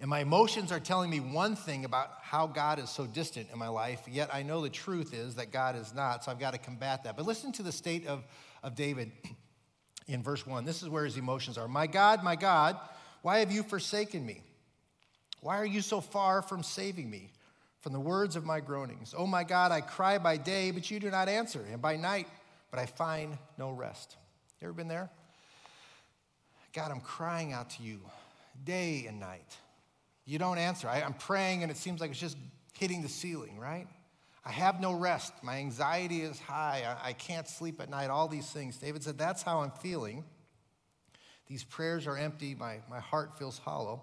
And 0.00 0.10
my 0.10 0.20
emotions 0.20 0.72
are 0.72 0.80
telling 0.80 1.10
me 1.10 1.20
one 1.20 1.54
thing 1.54 1.84
about 1.84 2.08
how 2.22 2.48
God 2.48 2.80
is 2.80 2.90
so 2.90 3.06
distant 3.06 3.48
in 3.52 3.58
my 3.58 3.68
life, 3.68 4.00
yet 4.10 4.34
I 4.34 4.42
know 4.42 4.60
the 4.60 4.68
truth 4.68 5.14
is 5.14 5.36
that 5.36 5.52
God 5.52 5.76
is 5.76 5.94
not, 5.94 6.24
so 6.24 6.32
I've 6.32 6.40
got 6.40 6.54
to 6.54 6.58
combat 6.58 7.04
that. 7.04 7.16
But 7.16 7.24
listen 7.24 7.52
to 7.52 7.62
the 7.62 7.70
state 7.70 8.08
of, 8.08 8.24
of 8.64 8.74
David 8.74 9.12
in 10.08 10.22
verse 10.22 10.44
1. 10.44 10.64
This 10.64 10.82
is 10.82 10.88
where 10.88 11.04
his 11.04 11.16
emotions 11.16 11.56
are 11.56 11.68
My 11.68 11.86
God, 11.86 12.24
my 12.24 12.34
God, 12.34 12.76
why 13.22 13.38
have 13.38 13.52
you 13.52 13.62
forsaken 13.62 14.26
me? 14.26 14.42
Why 15.40 15.58
are 15.58 15.66
you 15.66 15.80
so 15.80 16.00
far 16.00 16.42
from 16.42 16.64
saving 16.64 17.08
me 17.08 17.30
from 17.80 17.92
the 17.92 18.00
words 18.00 18.34
of 18.34 18.44
my 18.44 18.58
groanings? 18.58 19.14
Oh 19.16 19.26
my 19.26 19.44
God, 19.44 19.70
I 19.70 19.82
cry 19.82 20.18
by 20.18 20.36
day, 20.36 20.72
but 20.72 20.90
you 20.90 20.98
do 20.98 21.10
not 21.10 21.28
answer, 21.28 21.64
and 21.70 21.80
by 21.80 21.96
night, 21.96 22.26
but 22.72 22.80
I 22.80 22.86
find 22.86 23.38
no 23.56 23.70
rest. 23.70 24.16
You 24.60 24.66
ever 24.66 24.74
been 24.74 24.88
there? 24.88 25.10
God, 26.72 26.90
I'm 26.90 27.00
crying 27.00 27.52
out 27.52 27.70
to 27.70 27.82
you 27.82 28.00
day 28.64 29.04
and 29.06 29.20
night. 29.20 29.56
You 30.24 30.38
don't 30.38 30.58
answer. 30.58 30.88
I, 30.88 31.00
am 31.00 31.14
praying, 31.14 31.62
and 31.62 31.70
it 31.70 31.76
seems 31.76 32.00
like 32.00 32.10
it's 32.10 32.20
just 32.20 32.36
hitting 32.78 33.02
the 33.02 33.08
ceiling, 33.08 33.58
right? 33.58 33.86
I 34.44 34.50
have 34.50 34.80
no 34.80 34.92
rest. 34.92 35.32
My 35.42 35.58
anxiety 35.58 36.22
is 36.22 36.38
high. 36.38 36.84
I, 36.86 37.10
I 37.10 37.12
can't 37.12 37.46
sleep 37.46 37.80
at 37.80 37.90
night, 37.90 38.10
all 38.10 38.28
these 38.28 38.50
things. 38.50 38.76
David 38.76 39.02
said, 39.02 39.18
That's 39.18 39.42
how 39.42 39.60
I'm 39.60 39.70
feeling. 39.70 40.24
These 41.46 41.64
prayers 41.64 42.06
are 42.06 42.16
empty. 42.16 42.54
My, 42.54 42.78
my 42.88 43.00
heart 43.00 43.38
feels 43.38 43.58
hollow. 43.58 44.02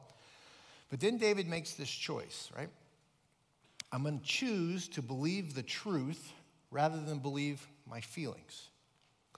But 0.89 0.99
then 0.99 1.17
David 1.17 1.47
makes 1.47 1.73
this 1.73 1.89
choice, 1.89 2.49
right? 2.55 2.69
I'm 3.91 4.03
going 4.03 4.19
to 4.19 4.25
choose 4.25 4.87
to 4.89 5.01
believe 5.01 5.55
the 5.55 5.63
truth 5.63 6.31
rather 6.71 6.99
than 6.99 7.19
believe 7.19 7.67
my 7.89 8.01
feelings. 8.01 8.68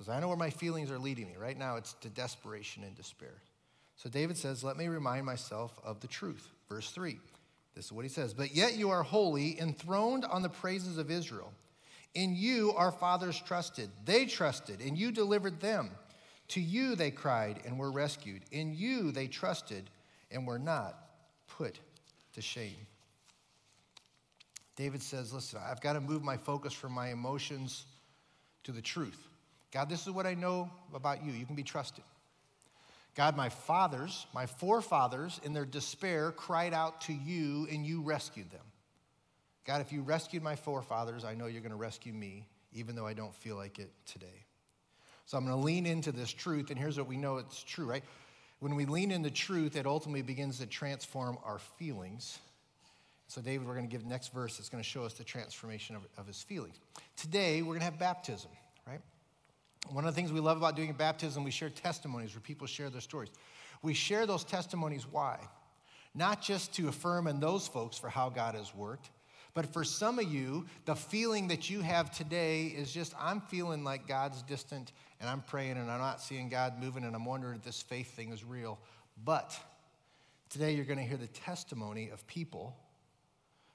Because 0.02 0.18
I 0.18 0.20
know 0.20 0.30
where 0.30 0.38
my 0.38 0.50
feelings 0.50 0.90
are 0.90 0.98
leading 0.98 1.28
me. 1.28 1.36
Right 1.38 1.56
now, 1.56 1.76
it's 1.76 1.94
to 2.02 2.10
desperation 2.10 2.82
and 2.82 2.96
despair. 2.96 3.36
So 3.98 4.10
David 4.10 4.36
says, 4.36 4.64
Let 4.64 4.76
me 4.76 4.88
remind 4.88 5.28
myself 5.28 5.80
of 5.84 6.00
the 6.00 6.08
truth. 6.08 6.50
Verse 6.68 6.90
3. 6.90 7.20
This 7.76 7.86
is 7.86 7.92
what 7.92 8.04
he 8.04 8.10
says. 8.10 8.34
But 8.34 8.56
yet 8.56 8.76
you 8.76 8.90
are 8.90 9.04
holy, 9.04 9.60
enthroned 9.60 10.26
on 10.26 10.42
the 10.42 10.50
praises 10.50 10.98
of 10.98 11.12
Israel. 11.12 11.54
In 12.16 12.36
you 12.36 12.72
our 12.72 12.92
fathers 12.92 13.40
trusted. 13.46 13.92
They 14.04 14.26
trusted, 14.26 14.82
and 14.82 14.98
you 14.98 15.12
delivered 15.12 15.60
them. 15.60 15.92
To 16.48 16.62
you 16.62 16.96
they 16.96 17.12
cried 17.12 17.60
and 17.68 17.78
were 17.78 17.92
rescued. 17.92 18.42
In 18.50 18.74
you 18.74 19.12
they 19.12 19.28
trusted 19.28 19.88
and 20.32 20.48
were 20.48 20.58
not 20.58 20.98
put 21.48 21.80
to 22.34 22.42
shame. 22.42 22.88
David 24.76 25.04
says, 25.04 25.32
Listen, 25.32 25.60
I've 25.64 25.80
got 25.80 25.94
to 25.94 26.02
move 26.02 26.24
my 26.24 26.38
focus 26.38 26.74
from 26.74 26.92
my 26.92 27.12
emotions 27.12 27.86
to 28.64 28.72
the 28.72 28.82
truth. 28.82 29.28
God, 29.72 29.90
this 29.90 30.02
is 30.02 30.12
what 30.12 30.26
I 30.26 30.34
know 30.34 30.70
about 30.94 31.24
you. 31.24 31.32
You 31.32 31.46
can 31.46 31.56
be 31.56 31.64
trusted. 31.64 32.04
God, 33.16 33.36
my 33.36 33.50
fathers, 33.50 34.26
my 34.34 34.46
forefathers, 34.46 35.40
in 35.44 35.54
their 35.54 35.66
despair, 35.66 36.32
cried 36.32 36.74
out 36.74 37.02
to 37.02 37.14
you 37.14 37.68
and 37.72 37.86
you 37.86 38.02
rescued 38.02 38.50
them. 38.52 38.62
God, 39.66 39.82
if 39.82 39.92
you 39.92 40.02
rescued 40.02 40.44
my 40.44 40.56
forefathers, 40.56 41.24
I 41.24 41.36
know 41.36 41.46
you're 41.46 41.62
going 41.62 41.72
to 41.72 41.78
rescue 41.78 42.14
me, 42.14 42.48
even 42.74 42.96
though 42.96 43.06
I 43.06 43.14
don't 43.14 43.36
feel 43.36 43.56
like 43.56 43.80
it 43.80 43.92
today. 44.06 44.46
So 45.26 45.38
I'm 45.38 45.46
going 45.46 45.58
to 45.58 45.64
lean 45.64 45.86
into 45.86 46.12
this 46.12 46.32
truth, 46.32 46.72
and 46.72 46.80
here's 46.80 46.98
what 46.98 47.08
we 47.08 47.18
know 47.18 47.38
it's 47.38 47.64
true, 47.64 47.86
right? 47.86 48.04
When 48.60 48.76
we 48.76 48.86
lean 48.86 49.12
into 49.12 49.30
truth, 49.30 49.76
it 49.76 49.86
ultimately 49.86 50.22
begins 50.22 50.60
to 50.60 50.66
transform 50.66 51.38
our 51.44 51.60
feelings. 51.60 52.40
So, 53.28 53.42
David, 53.42 53.68
we're 53.68 53.76
going 53.76 53.88
to 53.88 53.92
give 53.92 54.04
the 54.04 54.10
next 54.10 54.34
verse 54.34 54.58
that's 54.58 54.70
going 54.70 54.84
to 54.84 54.90
show 54.90 55.04
us 55.04 55.14
the 55.14 55.24
transformation 55.24 55.96
of, 55.96 56.06
of 56.18 56.28
his 56.28 56.42
feelings. 56.42 56.80
Today, 57.16 57.62
we're 57.62 57.70
going 57.70 57.80
to 57.80 57.86
have 57.86 58.00
baptism. 58.00 58.52
One 59.90 60.06
of 60.06 60.14
the 60.14 60.16
things 60.20 60.32
we 60.32 60.40
love 60.40 60.58
about 60.58 60.76
doing 60.76 60.94
baptism, 60.94 61.44
we 61.44 61.52
share 61.52 61.70
testimonies 61.70 62.34
where 62.34 62.42
people 62.42 62.68
share 62.68 62.90
their 62.90 63.02
stories. 63.02 63.30
We 63.82 63.94
share 63.94 64.26
those 64.26 64.44
testimonies 64.44 65.06
why? 65.10 65.40
Not 66.14 66.42
just 66.42 66.74
to 66.76 66.88
affirm 66.88 67.28
in 67.28 67.40
those 67.40 67.68
folks 67.68 67.98
for 67.98 68.10
how 68.10 68.30
God 68.30 68.56
has 68.56 68.76
worked, 68.76 69.10
but 69.54 69.74
for 69.74 69.84
some 69.84 70.18
of 70.20 70.32
you, 70.32 70.66
the 70.86 70.96
feeling 70.96 71.50
that 71.50 71.70
you 71.70 71.82
have 71.82 72.12
today 72.12 72.68
is 72.68 72.92
just, 72.92 73.14
I'm 73.20 73.42
feeling 73.42 73.84
like 73.84 74.08
God's 74.08 74.42
distant 74.44 74.94
and 75.20 75.30
I'm 75.30 75.42
praying 75.42 75.78
and 75.78 75.92
I'm 75.92 76.00
not 76.00 76.22
seeing 76.22 76.48
God 76.48 76.80
moving 76.80 77.04
and 77.04 77.16
I'm 77.16 77.26
wondering 77.26 77.56
if 77.56 77.64
this 77.64 77.82
faith 77.82 78.16
thing 78.16 78.32
is 78.32 78.44
real. 78.46 78.80
But 79.26 79.58
today 80.50 80.74
you're 80.74 80.86
going 80.86 81.00
to 81.00 81.06
hear 81.06 81.18
the 81.18 81.28
testimony 81.28 82.10
of 82.10 82.26
people 82.28 82.78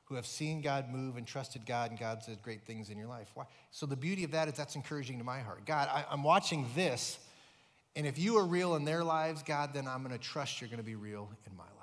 who 0.07 0.15
have 0.15 0.27
seen 0.27 0.61
God 0.61 0.89
move 0.89 1.17
and 1.17 1.27
trusted 1.27 1.67
God, 1.67 1.91
and 1.91 1.99
God 1.99 2.23
did 2.25 2.41
great 2.43 2.65
things 2.65 2.91
in 2.91 2.99
your 2.99 3.09
life. 3.09 3.29
Why? 3.35 3.45
So 3.71 3.87
the 3.87 3.97
beauty 3.97 4.25
of 4.25 4.31
that 4.31 4.49
is 4.49 4.55
that's 4.55 4.77
encouraging 4.77 5.19
to 5.19 5.25
my 5.25 5.41
heart. 5.41 5.67
God, 5.67 5.89
I, 5.89 6.05
I'm 6.11 6.23
watching 6.23 6.67
this, 6.75 7.19
and 7.97 8.07
if 8.07 8.19
you 8.19 8.37
are 8.39 8.47
real 8.47 8.77
in 8.77 8.85
their 8.85 9.03
lives, 9.03 9.43
God, 9.43 9.75
then 9.75 9.89
I'm 9.89 10.03
going 10.03 10.17
to 10.17 10.25
trust 10.25 10.61
you're 10.61 10.69
going 10.69 10.79
to 10.79 10.85
be 10.85 10.95
real 10.95 11.29
in 11.51 11.57
my 11.57 11.65
life. 11.65 11.76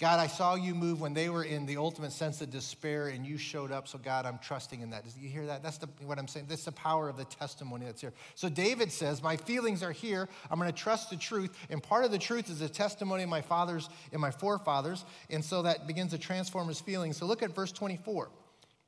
God, 0.00 0.18
I 0.18 0.26
saw 0.26 0.56
you 0.56 0.74
move 0.74 1.00
when 1.00 1.14
they 1.14 1.28
were 1.28 1.44
in 1.44 1.66
the 1.66 1.76
ultimate 1.76 2.10
sense 2.10 2.40
of 2.40 2.50
despair 2.50 3.08
and 3.08 3.24
you 3.24 3.38
showed 3.38 3.70
up. 3.70 3.86
So, 3.86 3.96
God, 3.96 4.26
I'm 4.26 4.38
trusting 4.38 4.80
in 4.80 4.90
that. 4.90 5.04
Did 5.04 5.12
you 5.16 5.28
hear 5.28 5.46
that? 5.46 5.62
That's 5.62 5.78
the, 5.78 5.88
what 6.04 6.18
I'm 6.18 6.26
saying. 6.26 6.46
That's 6.48 6.64
the 6.64 6.72
power 6.72 7.08
of 7.08 7.16
the 7.16 7.24
testimony 7.24 7.86
that's 7.86 8.00
here. 8.00 8.12
So, 8.34 8.48
David 8.48 8.90
says, 8.90 9.22
My 9.22 9.36
feelings 9.36 9.84
are 9.84 9.92
here. 9.92 10.28
I'm 10.50 10.58
going 10.58 10.70
to 10.70 10.76
trust 10.76 11.10
the 11.10 11.16
truth. 11.16 11.56
And 11.70 11.80
part 11.80 12.04
of 12.04 12.10
the 12.10 12.18
truth 12.18 12.50
is 12.50 12.58
the 12.58 12.68
testimony 12.68 13.22
of 13.22 13.28
my 13.28 13.40
fathers 13.40 13.88
and 14.10 14.20
my 14.20 14.32
forefathers. 14.32 15.04
And 15.30 15.44
so 15.44 15.62
that 15.62 15.86
begins 15.86 16.10
to 16.10 16.18
transform 16.18 16.66
his 16.66 16.80
feelings. 16.80 17.16
So, 17.16 17.26
look 17.26 17.44
at 17.44 17.54
verse 17.54 17.70
24. 17.70 18.30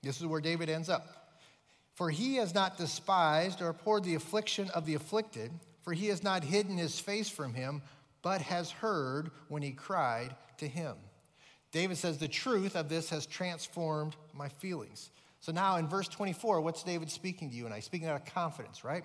This 0.03 0.21
is 0.21 0.27
where 0.27 0.41
David 0.41 0.69
ends 0.69 0.89
up. 0.89 1.31
For 1.95 2.11
he 2.11 2.35
has 2.37 2.53
not 2.53 2.79
despised 2.79 3.63
or 3.63 3.69
abhorred 3.69 4.03
the 4.03 4.17
affliction 4.17 4.71
of 4.71 4.87
the 4.87 4.95
afflicted, 4.95 5.53
for 5.83 5.93
he 5.93 6.09
has 6.09 6.25
not 6.25 6.43
hidden 6.43 6.77
his 6.77 6.99
face 6.99 7.29
from 7.29 7.55
him, 7.55 7.81
but 8.23 8.43
has 8.43 8.73
heard 8.73 9.31
when 9.49 9.63
he 9.63 9.71
cried 9.71 10.35
to 10.59 10.69
him. 10.69 10.97
David 11.73 11.97
says, 11.97 12.19
The 12.19 12.29
truth 12.29 12.77
of 12.77 12.89
this 12.89 13.11
has 13.11 13.27
transformed 13.27 14.17
my 14.33 14.49
feelings. 14.49 15.11
So 15.41 15.53
now 15.53 15.77
in 15.77 15.89
verse 15.89 16.09
24, 16.09 16.61
what's 16.61 16.83
David 16.83 17.11
speaking 17.11 17.51
to 17.51 17.57
you 17.57 17.67
and 17.67 17.75
I? 17.75 17.81
Speaking 17.81 18.09
out 18.09 18.17
of 18.17 18.25
confidence, 18.25 18.85
right? 18.85 19.05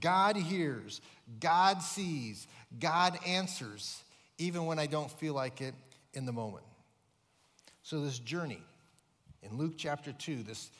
God 0.00 0.36
hears, 0.36 1.00
God 1.40 1.82
sees, 1.82 2.46
God 2.78 3.18
answers, 3.26 4.02
even 4.38 4.66
when 4.66 4.78
I 4.78 4.86
don't 4.86 5.10
feel 5.10 5.34
like 5.34 5.60
it 5.60 5.74
in 6.14 6.26
the 6.26 6.32
moment. 6.32 6.64
So, 7.82 8.00
this 8.00 8.18
journey 8.18 8.62
in 9.42 9.56
Luke 9.56 9.74
chapter 9.76 10.12
2, 10.12 10.42
this 10.42 10.70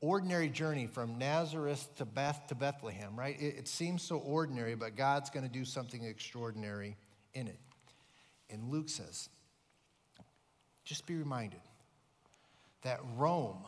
ordinary 0.00 0.48
journey 0.48 0.86
from 0.86 1.18
Nazareth 1.18 1.88
to 1.96 2.04
Beth 2.04 2.46
to 2.48 2.54
Bethlehem, 2.54 3.16
right? 3.16 3.40
It, 3.40 3.56
it 3.58 3.68
seems 3.68 4.02
so 4.02 4.18
ordinary, 4.18 4.74
but 4.74 4.96
God's 4.96 5.30
going 5.30 5.46
to 5.46 5.52
do 5.52 5.64
something 5.64 6.04
extraordinary 6.04 6.96
in 7.34 7.46
it. 7.46 7.58
And 8.50 8.70
Luke 8.70 8.88
says, 8.88 9.28
just 10.86 11.04
be 11.04 11.16
reminded 11.16 11.60
that 12.82 13.00
Rome, 13.16 13.64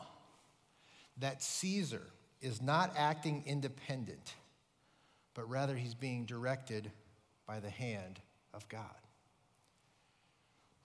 that 1.17 1.43
Caesar, 1.43 2.01
is 2.41 2.61
not 2.61 2.93
acting 2.97 3.43
independent, 3.45 4.33
but 5.35 5.47
rather 5.49 5.75
he's 5.75 5.93
being 5.93 6.25
directed 6.25 6.89
by 7.45 7.59
the 7.59 7.69
hand 7.69 8.19
of 8.53 8.67
God. 8.69 8.83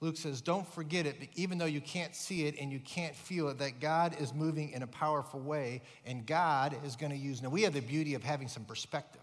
Luke 0.01 0.17
says, 0.17 0.41
Don't 0.41 0.67
forget 0.67 1.07
it, 1.07 1.17
even 1.37 1.57
though 1.57 1.65
you 1.65 1.81
can't 1.81 2.17
see 2.17 2.47
it 2.47 2.57
and 2.61 2.73
you 2.73 2.81
can't 2.81 3.15
feel 3.15 3.49
it, 3.49 3.59
that 3.61 3.81
God 3.81 4.17
is 4.21 4.35
moving 4.35 4.71
in 4.71 4.83
a 4.83 4.89
powerful 4.89 5.39
way 5.39 5.83
and 6.05 6.27
God 6.27 6.77
is 6.85 6.97
going 6.97 7.13
to 7.13 7.19
use. 7.19 7.41
Now, 7.41 7.49
we 7.49 7.63
have 7.63 7.73
the 7.73 7.81
beauty 7.81 8.15
of 8.15 8.25
having 8.25 8.49
some 8.49 8.65
perspective. 8.65 9.23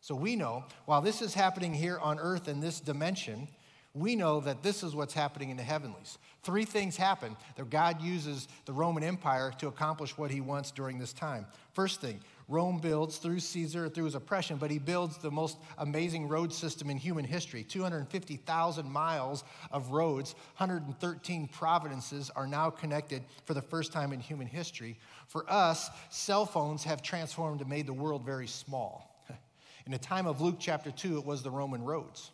So 0.00 0.14
we 0.14 0.36
know 0.36 0.64
while 0.86 1.00
this 1.00 1.22
is 1.22 1.34
happening 1.34 1.74
here 1.74 1.98
on 1.98 2.20
earth 2.20 2.46
in 2.46 2.60
this 2.60 2.78
dimension, 2.78 3.48
we 3.94 4.16
know 4.16 4.40
that 4.40 4.62
this 4.62 4.82
is 4.82 4.94
what's 4.94 5.12
happening 5.12 5.50
in 5.50 5.56
the 5.56 5.62
heavenlies. 5.62 6.16
Three 6.42 6.64
things 6.64 6.96
happen 6.96 7.36
that 7.56 7.68
God 7.68 8.00
uses 8.00 8.48
the 8.64 8.72
Roman 8.72 9.04
Empire 9.04 9.52
to 9.58 9.68
accomplish 9.68 10.16
what 10.16 10.30
he 10.30 10.40
wants 10.40 10.70
during 10.70 10.98
this 10.98 11.12
time. 11.12 11.46
First 11.74 12.00
thing, 12.00 12.20
Rome 12.48 12.78
builds 12.78 13.18
through 13.18 13.40
Caesar, 13.40 13.88
through 13.88 14.06
his 14.06 14.14
oppression, 14.14 14.56
but 14.56 14.70
he 14.70 14.78
builds 14.78 15.18
the 15.18 15.30
most 15.30 15.58
amazing 15.78 16.26
road 16.26 16.52
system 16.52 16.88
in 16.90 16.96
human 16.96 17.24
history 17.24 17.62
250,000 17.62 18.90
miles 18.90 19.44
of 19.70 19.90
roads, 19.90 20.34
113 20.56 21.48
provinces 21.48 22.30
are 22.34 22.46
now 22.46 22.70
connected 22.70 23.22
for 23.44 23.54
the 23.54 23.62
first 23.62 23.92
time 23.92 24.12
in 24.12 24.20
human 24.20 24.46
history. 24.46 24.98
For 25.28 25.50
us, 25.50 25.90
cell 26.10 26.46
phones 26.46 26.84
have 26.84 27.02
transformed 27.02 27.60
and 27.60 27.70
made 27.70 27.86
the 27.86 27.92
world 27.92 28.24
very 28.24 28.46
small. 28.46 29.22
In 29.86 29.92
the 29.92 29.98
time 29.98 30.26
of 30.26 30.40
Luke 30.40 30.56
chapter 30.58 30.90
2, 30.90 31.18
it 31.18 31.26
was 31.26 31.42
the 31.42 31.50
Roman 31.50 31.82
roads. 31.82 32.30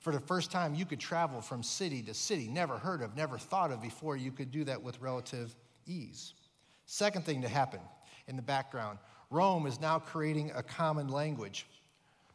For 0.00 0.12
the 0.12 0.20
first 0.20 0.50
time, 0.50 0.74
you 0.74 0.86
could 0.86 0.98
travel 0.98 1.42
from 1.42 1.62
city 1.62 2.02
to 2.02 2.14
city, 2.14 2.48
never 2.48 2.78
heard 2.78 3.02
of, 3.02 3.16
never 3.16 3.36
thought 3.38 3.70
of 3.70 3.82
before. 3.82 4.16
You 4.16 4.32
could 4.32 4.50
do 4.50 4.64
that 4.64 4.82
with 4.82 5.00
relative 5.00 5.54
ease. 5.86 6.32
Second 6.86 7.24
thing 7.24 7.42
to 7.42 7.48
happen 7.48 7.80
in 8.26 8.36
the 8.36 8.42
background 8.42 8.98
Rome 9.30 9.66
is 9.66 9.80
now 9.80 10.00
creating 10.00 10.50
a 10.56 10.62
common 10.62 11.06
language. 11.06 11.66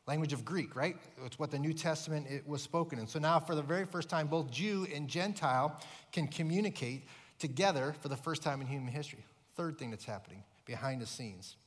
Language 0.08 0.32
of 0.32 0.46
Greek, 0.46 0.76
right? 0.76 0.96
It's 1.26 1.38
what 1.38 1.52
the 1.52 1.60
New 1.60 1.74
Testament 1.74 2.28
it 2.30 2.48
was 2.48 2.62
spoken 2.62 3.00
in. 3.00 3.08
So 3.08 3.20
now, 3.20 3.40
for 3.40 3.54
the 3.56 3.62
very 3.62 3.86
first 3.86 4.08
time, 4.08 4.28
both 4.28 4.50
Jew 4.50 4.88
and 4.94 5.10
Gentile 5.10 5.78
can 6.14 6.28
communicate 6.28 7.08
together 7.38 7.96
for 8.00 8.08
the 8.08 8.16
first 8.16 8.44
time 8.44 8.62
in 8.62 8.68
human 8.68 8.94
history. 8.94 9.26
Third 9.56 9.78
thing 9.78 9.90
that's 9.90 10.06
happening 10.06 10.44
behind 10.66 11.02
the 11.02 11.06
scenes 11.06 11.58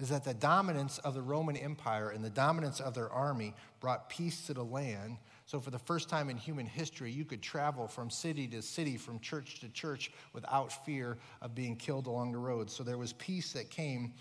is 0.00 0.10
that 0.10 0.24
the 0.24 0.34
dominance 0.34 0.98
of 0.98 1.14
the 1.14 1.22
Roman 1.22 1.56
Empire 1.56 2.10
and 2.10 2.24
the 2.24 2.30
dominance 2.30 2.80
of 2.80 2.94
their 2.94 3.10
army 3.10 3.54
brought 3.80 4.08
peace 4.08 4.46
to 4.46 4.54
the 4.54 4.64
land. 4.64 5.16
So, 5.46 5.60
for 5.60 5.70
the 5.70 5.78
first 5.78 6.08
time 6.08 6.30
in 6.30 6.36
human 6.36 6.66
history, 6.66 7.10
you 7.10 7.24
could 7.24 7.42
travel 7.42 7.88
from 7.88 8.10
city 8.10 8.46
to 8.48 8.62
city, 8.62 8.96
from 8.96 9.18
church 9.18 9.60
to 9.60 9.68
church, 9.70 10.12
without 10.32 10.84
fear 10.84 11.18
of 11.42 11.54
being 11.54 11.74
killed 11.74 12.06
along 12.06 12.32
the 12.32 12.38
road. 12.38 12.70
So, 12.70 12.84
there 12.84 12.98
was 12.98 13.12
peace 13.14 13.52
that 13.54 13.70
came, 13.70 14.14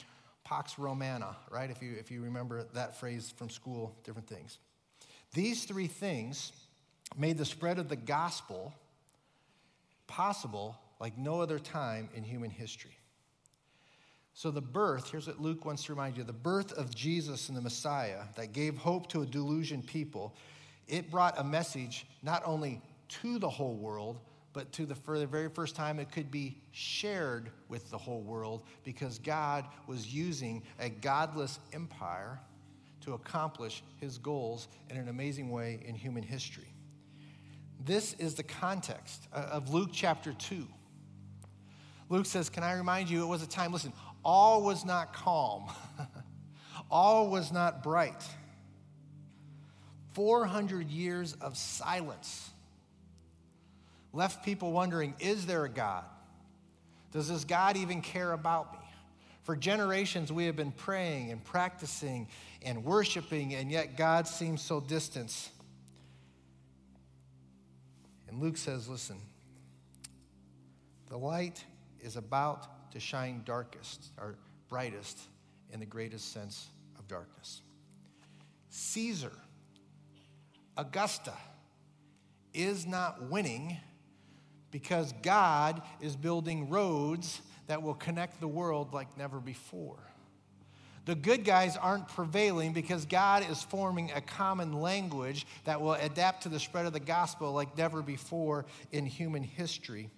Pax 0.43 0.79
Romana, 0.79 1.35
right? 1.51 1.69
If 1.69 1.81
you, 1.81 1.93
if 1.99 2.09
you 2.09 2.21
remember 2.21 2.65
that 2.73 2.97
phrase 2.97 3.31
from 3.35 3.49
school, 3.49 3.95
different 4.03 4.27
things. 4.27 4.57
These 5.33 5.65
three 5.65 5.87
things 5.87 6.53
made 7.15 7.37
the 7.37 7.45
spread 7.45 7.77
of 7.77 7.89
the 7.89 7.95
gospel 7.95 8.73
possible 10.07 10.79
like 10.99 11.17
no 11.17 11.41
other 11.41 11.59
time 11.59 12.09
in 12.15 12.23
human 12.23 12.49
history. 12.49 12.96
So, 14.37 14.51
the 14.51 14.61
birth, 14.61 15.09
here's 15.09 15.25
what 15.25 15.41
Luke 15.41 15.65
wants 15.65 15.85
to 15.85 15.93
remind 15.93 16.15
you 16.15 16.23
the 16.23 16.31
birth 16.31 16.71
of 16.73 16.93
Jesus 16.93 17.49
and 17.49 17.57
the 17.57 17.61
Messiah 17.61 18.19
that 18.35 18.53
gave 18.53 18.77
hope 18.77 19.09
to 19.09 19.23
a 19.23 19.25
delusioned 19.25 19.87
people, 19.87 20.35
it 20.87 21.09
brought 21.09 21.39
a 21.39 21.43
message 21.43 22.05
not 22.21 22.43
only 22.45 22.79
to 23.09 23.39
the 23.39 23.49
whole 23.49 23.73
world, 23.73 24.19
but 24.53 24.71
to 24.73 24.85
the, 24.85 24.93
for 24.93 25.17
the 25.17 25.25
very 25.25 25.49
first 25.49 25.75
time, 25.75 25.97
it 25.97 26.11
could 26.11 26.29
be 26.29 26.55
shared 26.71 27.49
with 27.67 27.89
the 27.89 27.97
whole 27.97 28.21
world 28.21 28.61
because 28.83 29.17
God 29.17 29.65
was 29.87 30.13
using 30.13 30.61
a 30.79 30.89
godless 30.89 31.57
empire 31.73 32.39
to 33.01 33.15
accomplish 33.15 33.81
his 33.99 34.19
goals 34.19 34.67
in 34.91 34.97
an 34.97 35.09
amazing 35.09 35.49
way 35.49 35.79
in 35.83 35.95
human 35.95 36.21
history. 36.21 36.71
This 37.83 38.13
is 38.19 38.35
the 38.35 38.43
context 38.43 39.27
uh, 39.33 39.47
of 39.51 39.73
Luke 39.73 39.89
chapter 39.91 40.31
2. 40.33 40.67
Luke 42.09 42.25
says, 42.25 42.49
Can 42.49 42.63
I 42.63 42.73
remind 42.73 43.09
you, 43.09 43.23
it 43.23 43.27
was 43.27 43.43
a 43.43 43.47
time, 43.47 43.73
listen, 43.73 43.91
all 44.27 44.61
was 44.61 44.83
not 44.83 45.13
calm, 45.13 45.71
all 46.91 47.29
was 47.29 47.49
not 47.49 47.81
bright. 47.81 48.21
400 50.11 50.89
years 50.89 51.33
of 51.39 51.55
silence 51.55 52.49
left 54.11 54.43
people 54.43 54.71
wondering 54.73 55.13
is 55.19 55.45
there 55.45 55.63
a 55.63 55.69
God? 55.69 56.03
Does 57.13 57.29
this 57.29 57.45
God 57.45 57.77
even 57.77 58.01
care 58.01 58.33
about 58.33 58.73
me? 58.73 58.79
For 59.43 59.55
generations, 59.55 60.33
we 60.33 60.45
have 60.47 60.57
been 60.57 60.73
praying 60.73 61.31
and 61.31 61.41
practicing 61.41 62.27
and 62.61 62.83
worshiping, 62.83 63.55
and 63.55 63.71
yet 63.71 63.95
God 63.95 64.27
seems 64.27 64.61
so 64.61 64.81
distant. 64.81 65.51
And 68.27 68.41
Luke 68.41 68.57
says, 68.57 68.89
Listen, 68.89 69.21
the 71.07 71.17
light 71.17 71.63
is 72.01 72.17
about 72.17 72.67
to 72.91 72.99
shine 72.99 73.41
darkest 73.45 74.07
or 74.17 74.35
brightest 74.69 75.19
in 75.71 75.79
the 75.79 75.85
greatest 75.85 76.31
sense 76.33 76.69
of 76.97 77.07
darkness. 77.07 77.61
Caesar, 78.69 79.31
Augusta, 80.77 81.33
is 82.53 82.85
not 82.85 83.29
winning 83.29 83.77
because 84.71 85.13
God 85.23 85.81
is 86.01 86.15
building 86.15 86.69
roads 86.69 87.41
that 87.67 87.81
will 87.81 87.93
connect 87.93 88.39
the 88.39 88.47
world 88.47 88.93
like 88.93 89.17
never 89.17 89.39
before. 89.39 89.99
The 91.05 91.15
good 91.15 91.45
guys 91.45 91.77
aren't 91.77 92.09
prevailing 92.09 92.73
because 92.73 93.05
God 93.05 93.49
is 93.49 93.63
forming 93.63 94.11
a 94.11 94.19
common 94.19 94.73
language 94.73 95.47
that 95.63 95.79
will 95.79 95.93
adapt 95.93 96.43
to 96.43 96.49
the 96.49 96.59
spread 96.59 96.85
of 96.85 96.91
the 96.91 96.99
gospel 96.99 97.53
like 97.53 97.77
never 97.77 98.01
before 98.01 98.65
in 98.91 99.05
human 99.05 99.41
history. 99.41 100.09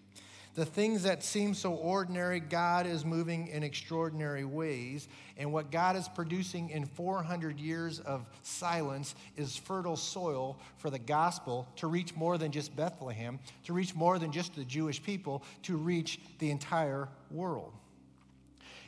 The 0.56 0.66
things 0.66 1.04
that 1.04 1.24
seem 1.24 1.54
so 1.54 1.74
ordinary, 1.74 2.40
God 2.40 2.88
is 2.88 3.06
moving 3.06 3.48
in 3.48 3.64
extraordinary 3.64 4.46
ways. 4.46 5.08
And 5.38 5.54
what 5.54 5.72
God 5.72 5.96
is 5.96 6.08
producing 6.10 6.72
in 6.72 6.86
400 6.86 7.60
years 7.60 8.00
of 8.00 8.26
silence 8.42 9.16
is 9.38 9.56
fertile 9.56 9.96
soil 9.96 10.60
for 10.78 10.90
the 10.90 11.00
gospel 11.00 11.68
to 11.78 11.88
reach 11.88 12.16
more 12.16 12.38
than 12.38 12.52
just 12.52 12.76
Bethlehem, 12.76 13.40
to 13.66 13.74
reach 13.74 13.94
more 13.94 14.18
than 14.18 14.32
just 14.32 14.56
the 14.56 14.66
Jewish 14.66 15.02
people, 15.02 15.44
to 15.64 15.78
reach 15.78 16.20
the 16.40 16.50
entire 16.50 17.08
world. 17.30 17.74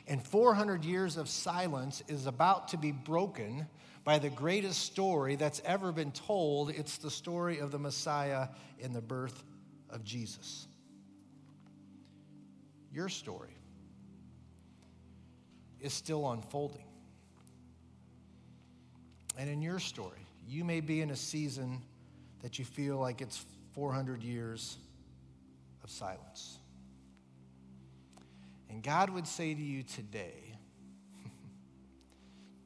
And 0.08 0.20
400 0.20 0.84
years 0.84 1.16
of 1.16 1.28
silence 1.28 2.02
is 2.08 2.26
about 2.26 2.68
to 2.68 2.76
be 2.76 2.90
broken 2.90 3.68
by 4.04 4.18
the 4.18 4.30
greatest 4.30 4.80
story 4.80 5.36
that's 5.36 5.62
ever 5.64 5.92
been 5.92 6.10
told. 6.10 6.70
It's 6.70 6.98
the 6.98 7.10
story 7.10 7.60
of 7.60 7.70
the 7.70 7.78
Messiah 7.78 8.48
in 8.80 8.92
the 8.92 9.00
birth 9.00 9.44
of 9.90 10.02
Jesus 10.02 10.66
your 12.92 13.08
story 13.08 13.56
is 15.80 15.92
still 15.92 16.30
unfolding. 16.30 16.84
And 19.38 19.48
in 19.48 19.62
your 19.62 19.78
story, 19.78 20.26
you 20.46 20.64
may 20.64 20.80
be 20.80 21.00
in 21.00 21.10
a 21.10 21.16
season 21.16 21.80
that 22.42 22.58
you 22.58 22.64
feel 22.64 22.98
like 22.98 23.20
it's 23.20 23.44
400 23.74 24.22
years 24.22 24.76
of 25.82 25.90
silence. 25.90 26.58
And 28.68 28.82
God 28.82 29.10
would 29.10 29.26
say 29.26 29.54
to 29.54 29.60
you 29.60 29.82
today 29.82 30.54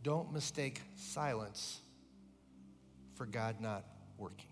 don't 0.02 0.32
mistake 0.32 0.82
silence 0.96 1.80
for 3.14 3.26
God 3.26 3.60
not 3.60 3.84
working. 4.18 4.46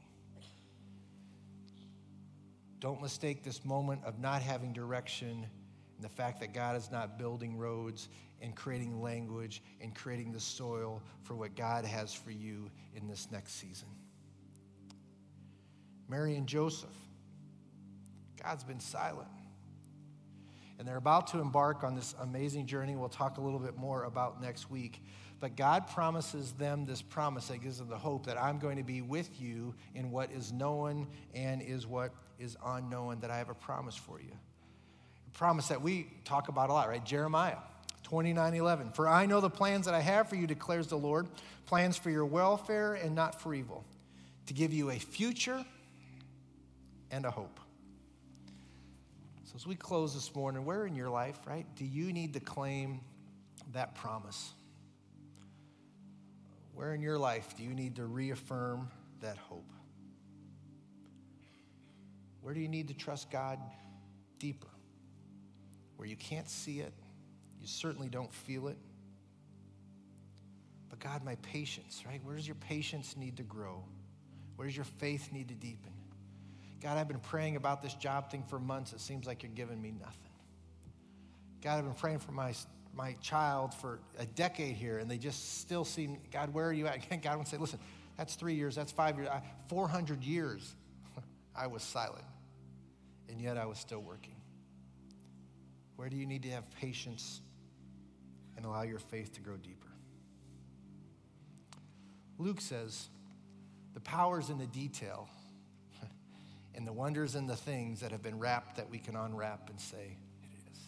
Don't 2.81 3.01
mistake 3.01 3.43
this 3.43 3.65
moment 3.65 4.03
of 4.05 4.19
not 4.19 4.43
having 4.43 4.73
direction 4.73 5.47
the 6.01 6.09
fact 6.09 6.41
that 6.41 6.53
God 6.53 6.77
is 6.77 6.91
not 6.91 7.19
building 7.19 7.57
roads 7.57 8.09
and 8.41 8.55
creating 8.55 9.01
language 9.01 9.63
and 9.81 9.95
creating 9.95 10.33
the 10.33 10.41
soil 10.41 11.03
for 11.23 11.35
what 11.35 11.55
God 11.55 11.85
has 11.85 12.13
for 12.13 12.31
you 12.31 12.71
in 12.95 13.07
this 13.07 13.29
next 13.31 13.55
season. 13.55 13.89
Mary 16.09 16.37
and 16.37 16.47
Joseph, 16.47 16.97
God's 18.43 18.65
been 18.65 18.81
silent. 18.81 19.29
And 20.79 20.89
they're 20.89 20.97
about 20.97 21.29
to 21.29 21.39
embark 21.39 21.85
on 21.85 21.95
this 21.95 22.15
amazing 22.21 22.67
journey. 22.67 22.97
We'll 22.97 23.09
talk 23.09 23.39
a 23.39 23.41
little 23.41 23.61
bit 23.61 23.77
more 23.77 24.05
about 24.05 24.43
next 24.43 24.71
week. 24.71 25.03
But 25.41 25.57
God 25.57 25.87
promises 25.87 26.53
them 26.53 26.85
this 26.85 27.01
promise 27.01 27.49
that 27.49 27.59
gives 27.59 27.79
them 27.79 27.89
the 27.89 27.99
hope 27.99 28.27
that 28.27 28.41
I'm 28.41 28.59
going 28.59 28.77
to 28.77 28.83
be 28.83 29.01
with 29.01 29.41
you 29.41 29.75
in 29.95 30.11
what 30.11 30.33
is 30.33 30.53
known 30.53 31.07
and 31.33 31.63
is 31.63 31.87
what 31.87 32.13
is 32.39 32.57
unknown, 32.65 33.21
that 33.21 33.31
I 33.31 33.39
have 33.39 33.51
a 33.51 33.55
promise 33.55 33.95
for 33.95 34.21
you 34.21 34.33
promise 35.35 35.69
that 35.69 35.83
we 35.83 36.07
talk 36.25 36.49
about 36.49 36.71
a 36.71 36.73
lot, 36.73 36.89
right? 36.89 37.05
Jeremiah 37.05 37.59
29 38.05 38.55
11. 38.55 38.91
For 38.93 39.09
I 39.09 39.27
know 39.27 39.41
the 39.41 39.51
plans 39.51 39.87
that 39.87 39.95
I 39.95 40.01
have 40.01 40.29
for 40.29 40.37
you, 40.37 40.47
declares 40.47 40.87
the 40.87 40.97
Lord 40.97 41.27
plans 41.67 41.97
for 41.97 42.11
your 42.11 42.25
welfare 42.25 42.95
and 42.95 43.15
not 43.15 43.41
for 43.41 43.55
evil, 43.55 43.85
to 44.47 44.55
give 44.55 44.73
you 44.73 44.91
a 44.91 44.99
future 44.99 45.65
and 47.11 47.25
a 47.25 47.31
hope. 47.31 47.59
So, 49.45 49.57
as 49.57 49.67
we 49.67 49.75
close 49.75 50.15
this 50.15 50.35
morning, 50.35 50.65
where 50.65 50.87
in 50.87 50.95
your 50.95 51.11
life, 51.11 51.39
right, 51.47 51.67
do 51.77 51.85
you 51.85 52.13
need 52.13 52.35
to 52.35 52.41
claim 52.41 53.01
that 53.73 53.95
promise? 53.95 54.53
Where 56.75 56.93
in 56.93 57.01
your 57.01 57.19
life 57.19 57.57
do 57.57 57.63
you 57.63 57.75
need 57.75 57.97
to 57.97 58.05
reaffirm 58.05 58.91
that 59.21 59.39
hope? 59.39 59.71
Where 62.43 62.53
do 62.53 62.61
you 62.61 62.69
need 62.69 62.89
to 62.89 62.95
trust 62.95 63.31
God 63.31 63.59
deeper? 64.39 64.69
Where 65.97 66.09
you 66.09 66.17
can't 66.17 66.49
see 66.49 66.81
it, 66.81 66.93
you 67.61 67.67
certainly 67.67 68.09
don't 68.09 68.33
feel 68.33 68.69
it. 68.69 68.79
But 70.91 71.01
God, 71.01 71.25
my 71.25 71.37
patience, 71.37 72.05
right? 72.07 72.21
Where 72.25 72.37
does 72.37 72.47
your 72.47 72.57
patience 72.57 73.17
need 73.17 73.37
to 73.39 73.43
grow? 73.43 73.83
Where 74.57 74.69
does 74.69 74.77
your 74.77 74.85
faith 74.85 75.33
need 75.33 75.49
to 75.49 75.55
deepen? 75.55 75.93
God, 76.83 76.99
I've 76.99 77.09
been 77.09 77.19
praying 77.19 77.57
about 77.57 77.83
this 77.83 77.95
job 77.95 78.31
thing 78.31 78.45
for 78.47 78.59
months. 78.59 78.93
It 78.93 79.01
seems 79.01 79.27
like 79.27 79.43
you're 79.43 79.53
giving 79.55 79.81
me 79.81 79.95
nothing. 79.99 80.31
God, 81.63 81.79
I've 81.79 81.85
been 81.85 81.95
praying 81.95 82.19
for 82.19 82.33
my, 82.33 82.53
my 82.95 83.15
child 83.23 83.73
for 83.73 84.01
a 84.19 84.27
decade 84.27 84.77
here, 84.77 84.99
and 84.99 85.11
they 85.11 85.17
just 85.17 85.61
still 85.61 85.87
seem, 85.87 86.19
God, 86.31 86.53
where 86.53 86.67
are 86.67 86.73
you 86.73 86.87
at? 86.87 86.99
God 87.23 87.39
would 87.39 87.49
say, 87.49 87.57
listen, 87.57 87.79
that's 88.19 88.35
three 88.35 88.55
years, 88.55 88.75
that's 88.75 88.93
five 88.93 89.17
years, 89.17 89.29
400 89.69 90.23
years 90.23 90.75
I 91.57 91.67
was 91.67 91.83
silent, 91.83 92.25
and 93.31 93.41
yet 93.41 93.57
I 93.57 93.65
was 93.65 93.79
still 93.79 94.01
working. 94.01 94.37
Where 95.97 96.09
do 96.09 96.17
you 96.17 96.27
need 96.27 96.43
to 96.43 96.51
have 96.51 96.71
patience 96.73 97.41
and 98.57 98.67
allow 98.67 98.83
your 98.83 98.99
faith 98.99 99.33
to 99.35 99.41
grow 99.41 99.57
deeper? 99.57 99.89
Luke 102.39 102.61
says, 102.61 103.09
the 103.95 104.01
power's 104.01 104.51
in 104.51 104.59
the 104.59 104.67
detail 104.67 105.29
and 106.75 106.87
the 106.87 106.93
wonders 106.93 107.37
in 107.37 107.47
the 107.47 107.57
things 107.57 108.01
that 108.01 108.11
have 108.11 108.23
been 108.23 108.39
wrapped 108.39 108.77
that 108.77 108.91
we 108.91 108.99
can 108.99 109.15
unwrap 109.15 109.71
and 109.71 109.81
say, 109.81 110.17
it 110.43 110.73
is. 110.73 110.79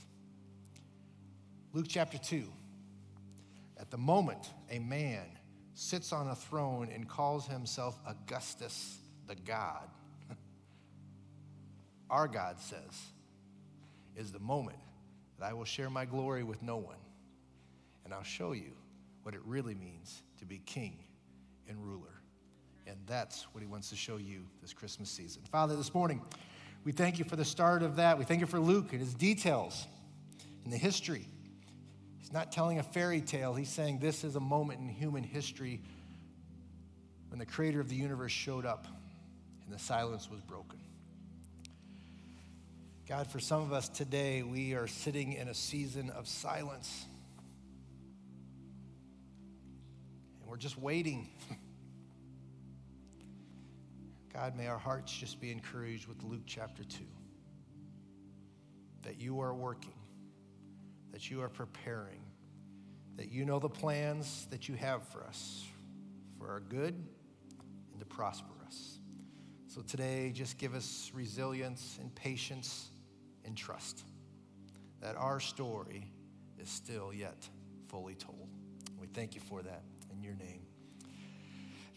Luke 1.73 1.87
chapter 1.89 2.19
2. 2.19 2.45
At 3.79 3.91
the 3.91 3.99
moment, 3.99 4.51
a 4.71 4.81
man 4.81 5.25
sits 5.75 6.13
on 6.13 6.29
a 6.29 6.35
throne 6.35 6.89
and 6.93 7.09
calls 7.09 7.47
himself 7.47 7.97
Augustus 8.07 8.99
the 9.29 9.37
God. 9.37 9.89
Our 12.11 12.27
God 12.27 12.59
says, 12.59 13.01
is 14.17 14.33
the 14.33 14.41
moment 14.41 14.79
that 15.39 15.47
I 15.47 15.53
will 15.53 15.65
share 15.65 15.91
my 15.91 16.05
glory 16.05 16.43
with 16.43 16.63
no 16.63 16.77
one, 16.77 16.99
and 18.05 18.15
I'll 18.15 18.23
show 18.23 18.53
you 18.53 18.73
what 19.23 19.35
it 19.35 19.41
really 19.45 19.75
means 19.75 20.23
to 20.39 20.45
be 20.45 20.59
king 20.59 20.99
and 21.69 21.79
ruler. 21.85 22.21
And 22.87 22.97
that's 23.07 23.43
what 23.53 23.61
he 23.61 23.67
wants 23.67 23.91
to 23.91 23.97
show 23.97 24.17
you 24.17 24.47
this 24.63 24.73
Christmas 24.73 25.11
season. 25.11 25.43
Father, 25.51 25.75
this 25.75 25.93
morning, 25.93 26.23
we 26.85 26.93
thank 26.93 27.19
you 27.19 27.25
for 27.25 27.35
the 27.35 27.45
start 27.45 27.83
of 27.83 27.97
that. 27.97 28.17
We 28.17 28.25
thank 28.25 28.41
you 28.41 28.47
for 28.47 28.61
Luke 28.61 28.93
and 28.93 29.01
his 29.01 29.13
details 29.13 29.87
and 30.63 30.73
the 30.73 30.77
history. 30.77 31.27
He's 32.19 32.33
not 32.33 32.53
telling 32.53 32.79
a 32.79 32.83
fairy 32.83 33.21
tale, 33.21 33.55
he's 33.55 33.69
saying 33.69 33.99
this 33.99 34.25
is 34.25 34.37
a 34.37 34.41
moment 34.41 34.81
in 34.81 34.89
human 34.89 35.25
history 35.25 35.81
when 37.29 37.39
the 37.39 37.47
creator 37.47 37.81
of 37.81 37.89
the 37.89 37.97
universe 37.97 38.33
showed 38.33 38.65
up 38.65 38.87
and 39.65 39.75
the 39.75 39.79
silence 39.79 40.31
was 40.31 40.41
broken. 40.41 40.79
God, 43.09 43.29
for 43.29 43.39
some 43.39 43.63
of 43.63 43.73
us 43.73 43.89
today, 43.89 44.43
we 44.43 44.75
are 44.75 44.89
sitting 44.89 45.35
in 45.35 45.47
a 45.47 45.55
season 45.55 46.11
of 46.11 46.27
silence. 46.27 47.07
And 50.41 50.51
we're 50.51 50.57
just 50.57 50.77
waiting. 50.77 51.29
God, 54.35 54.57
may 54.57 54.67
our 54.67 54.79
hearts 54.79 55.13
just 55.13 55.41
be 55.41 55.53
encouraged 55.53 56.09
with 56.09 56.25
Luke 56.25 56.43
chapter 56.47 56.83
2 56.83 57.05
that 59.03 59.21
you 59.21 59.39
are 59.39 59.55
working, 59.55 59.95
that 61.13 61.31
you 61.31 61.43
are 61.43 61.49
preparing, 61.49 62.25
that 63.19 63.31
you 63.31 63.45
know 63.45 63.61
the 63.61 63.69
plans 63.69 64.49
that 64.51 64.69
you 64.69 64.75
have 64.75 65.07
for 65.07 65.23
us 65.23 65.65
for 66.41 66.49
our 66.49 66.59
good 66.59 66.95
and 67.93 68.01
to 68.01 68.05
prosper 68.05 68.51
us. 68.67 68.99
So 69.69 69.81
today, 69.83 70.33
just 70.35 70.59
give 70.59 70.75
us 70.75 71.13
resilience 71.15 71.99
and 72.01 72.13
patience 72.13 72.91
and 73.47 73.57
trust 73.57 74.05
that 75.01 75.17
our 75.17 75.41
story 75.41 76.11
is 76.61 76.69
still 76.69 77.13
yet 77.15 77.49
fully 77.89 78.15
told. 78.15 78.49
We 79.01 79.07
thank 79.07 79.35
you 79.35 79.41
for 79.41 79.63
that 79.63 79.83
in 80.13 80.23
your 80.23 80.35
name. 80.35 80.63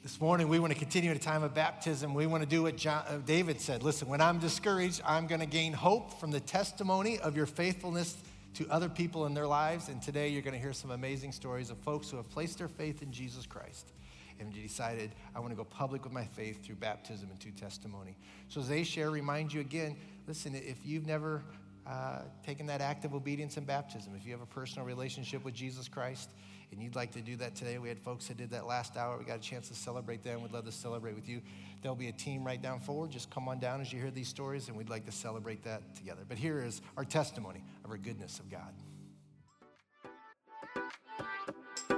This 0.03 0.21
morning, 0.21 0.47
we 0.47 0.59
want 0.59 0.71
to 0.71 0.79
continue 0.79 1.11
in 1.11 1.17
a 1.17 1.19
time 1.19 1.43
of 1.43 1.53
baptism. 1.53 2.13
We 2.13 2.25
want 2.25 2.41
to 2.41 2.49
do 2.49 2.63
what 2.63 2.77
John, 2.77 3.03
uh, 3.07 3.17
David 3.25 3.59
said. 3.59 3.83
Listen, 3.83 4.07
when 4.07 4.21
I'm 4.21 4.39
discouraged, 4.39 5.01
I'm 5.05 5.27
going 5.27 5.41
to 5.41 5.45
gain 5.45 5.73
hope 5.73 6.19
from 6.19 6.31
the 6.31 6.39
testimony 6.39 7.19
of 7.19 7.35
your 7.35 7.45
faithfulness 7.45 8.15
to 8.53 8.67
other 8.69 8.87
people 8.87 9.25
in 9.25 9.33
their 9.33 9.47
lives. 9.47 9.89
And 9.89 10.01
today, 10.01 10.29
you're 10.29 10.41
going 10.41 10.53
to 10.53 10.59
hear 10.59 10.71
some 10.71 10.91
amazing 10.91 11.33
stories 11.33 11.69
of 11.69 11.77
folks 11.79 12.09
who 12.09 12.17
have 12.17 12.29
placed 12.29 12.59
their 12.59 12.69
faith 12.69 13.01
in 13.01 13.11
Jesus 13.11 13.45
Christ 13.45 13.91
and 14.39 14.53
decided, 14.53 15.11
I 15.35 15.39
want 15.39 15.51
to 15.51 15.55
go 15.55 15.63
public 15.63 16.03
with 16.03 16.13
my 16.13 16.25
faith 16.25 16.63
through 16.65 16.75
baptism 16.75 17.29
and 17.29 17.39
through 17.39 17.51
testimony. 17.51 18.15
So, 18.47 18.61
as 18.61 18.69
they 18.69 18.83
share, 18.83 19.11
remind 19.11 19.53
you 19.53 19.61
again 19.61 19.95
listen, 20.27 20.53
if 20.53 20.85
you've 20.85 21.07
never 21.07 21.41
uh, 21.87 22.19
taken 22.45 22.67
that 22.67 22.81
act 22.81 23.03
of 23.03 23.15
obedience 23.15 23.57
in 23.57 23.63
baptism, 23.63 24.13
if 24.15 24.25
you 24.25 24.31
have 24.31 24.41
a 24.41 24.45
personal 24.45 24.85
relationship 24.85 25.43
with 25.43 25.55
Jesus 25.55 25.87
Christ, 25.87 26.29
and 26.71 26.81
you'd 26.81 26.95
like 26.95 27.11
to 27.13 27.21
do 27.21 27.35
that 27.37 27.55
today, 27.55 27.79
we 27.79 27.89
had 27.89 27.97
folks 27.97 28.27
that 28.27 28.37
did 28.37 28.51
that 28.51 28.67
last 28.67 28.95
hour. 28.95 29.17
We 29.17 29.25
got 29.25 29.37
a 29.37 29.41
chance 29.41 29.69
to 29.69 29.73
celebrate 29.73 30.23
them. 30.23 30.43
We'd 30.43 30.51
love 30.51 30.65
to 30.65 30.71
celebrate 30.71 31.15
with 31.15 31.27
you. 31.27 31.41
There'll 31.81 31.95
be 31.95 32.09
a 32.09 32.13
team 32.13 32.43
right 32.43 32.61
down 32.61 32.79
forward. 32.79 33.09
Just 33.09 33.31
come 33.31 33.47
on 33.47 33.59
down 33.59 33.81
as 33.81 33.91
you 33.91 33.99
hear 33.99 34.11
these 34.11 34.27
stories, 34.27 34.67
and 34.67 34.77
we'd 34.77 34.89
like 34.89 35.05
to 35.07 35.11
celebrate 35.11 35.63
that 35.63 35.95
together. 35.95 36.21
But 36.27 36.37
here 36.37 36.61
is 36.63 36.81
our 36.95 37.05
testimony 37.05 37.63
of 37.83 37.89
our 37.89 37.97
goodness 37.97 38.39
of 38.39 38.51
God. 38.51 38.71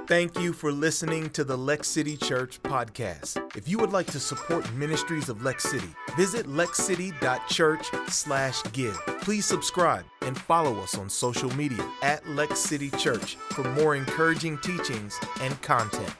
Thank 0.06 0.38
you 0.38 0.52
for 0.52 0.70
listening 0.72 1.30
to 1.30 1.44
the 1.44 1.56
Lex 1.56 1.86
City 1.86 2.16
Church 2.16 2.60
podcast. 2.62 3.40
If 3.56 3.68
you 3.68 3.78
would 3.78 3.92
like 3.92 4.08
to 4.08 4.18
support 4.18 4.68
ministries 4.74 5.28
of 5.28 5.44
Lex 5.44 5.62
City, 5.64 5.94
visit 6.16 6.46
lexcity.church/give. 6.46 9.00
Please 9.20 9.46
subscribe 9.46 10.04
and 10.22 10.36
follow 10.36 10.80
us 10.80 10.98
on 10.98 11.08
social 11.08 11.54
media 11.56 11.88
at 12.02 12.28
Lex 12.28 12.58
City 12.58 12.90
Church 12.90 13.36
for 13.50 13.62
more 13.74 13.94
encouraging 13.94 14.58
teachings 14.58 15.20
and 15.40 15.62
content. 15.62 16.12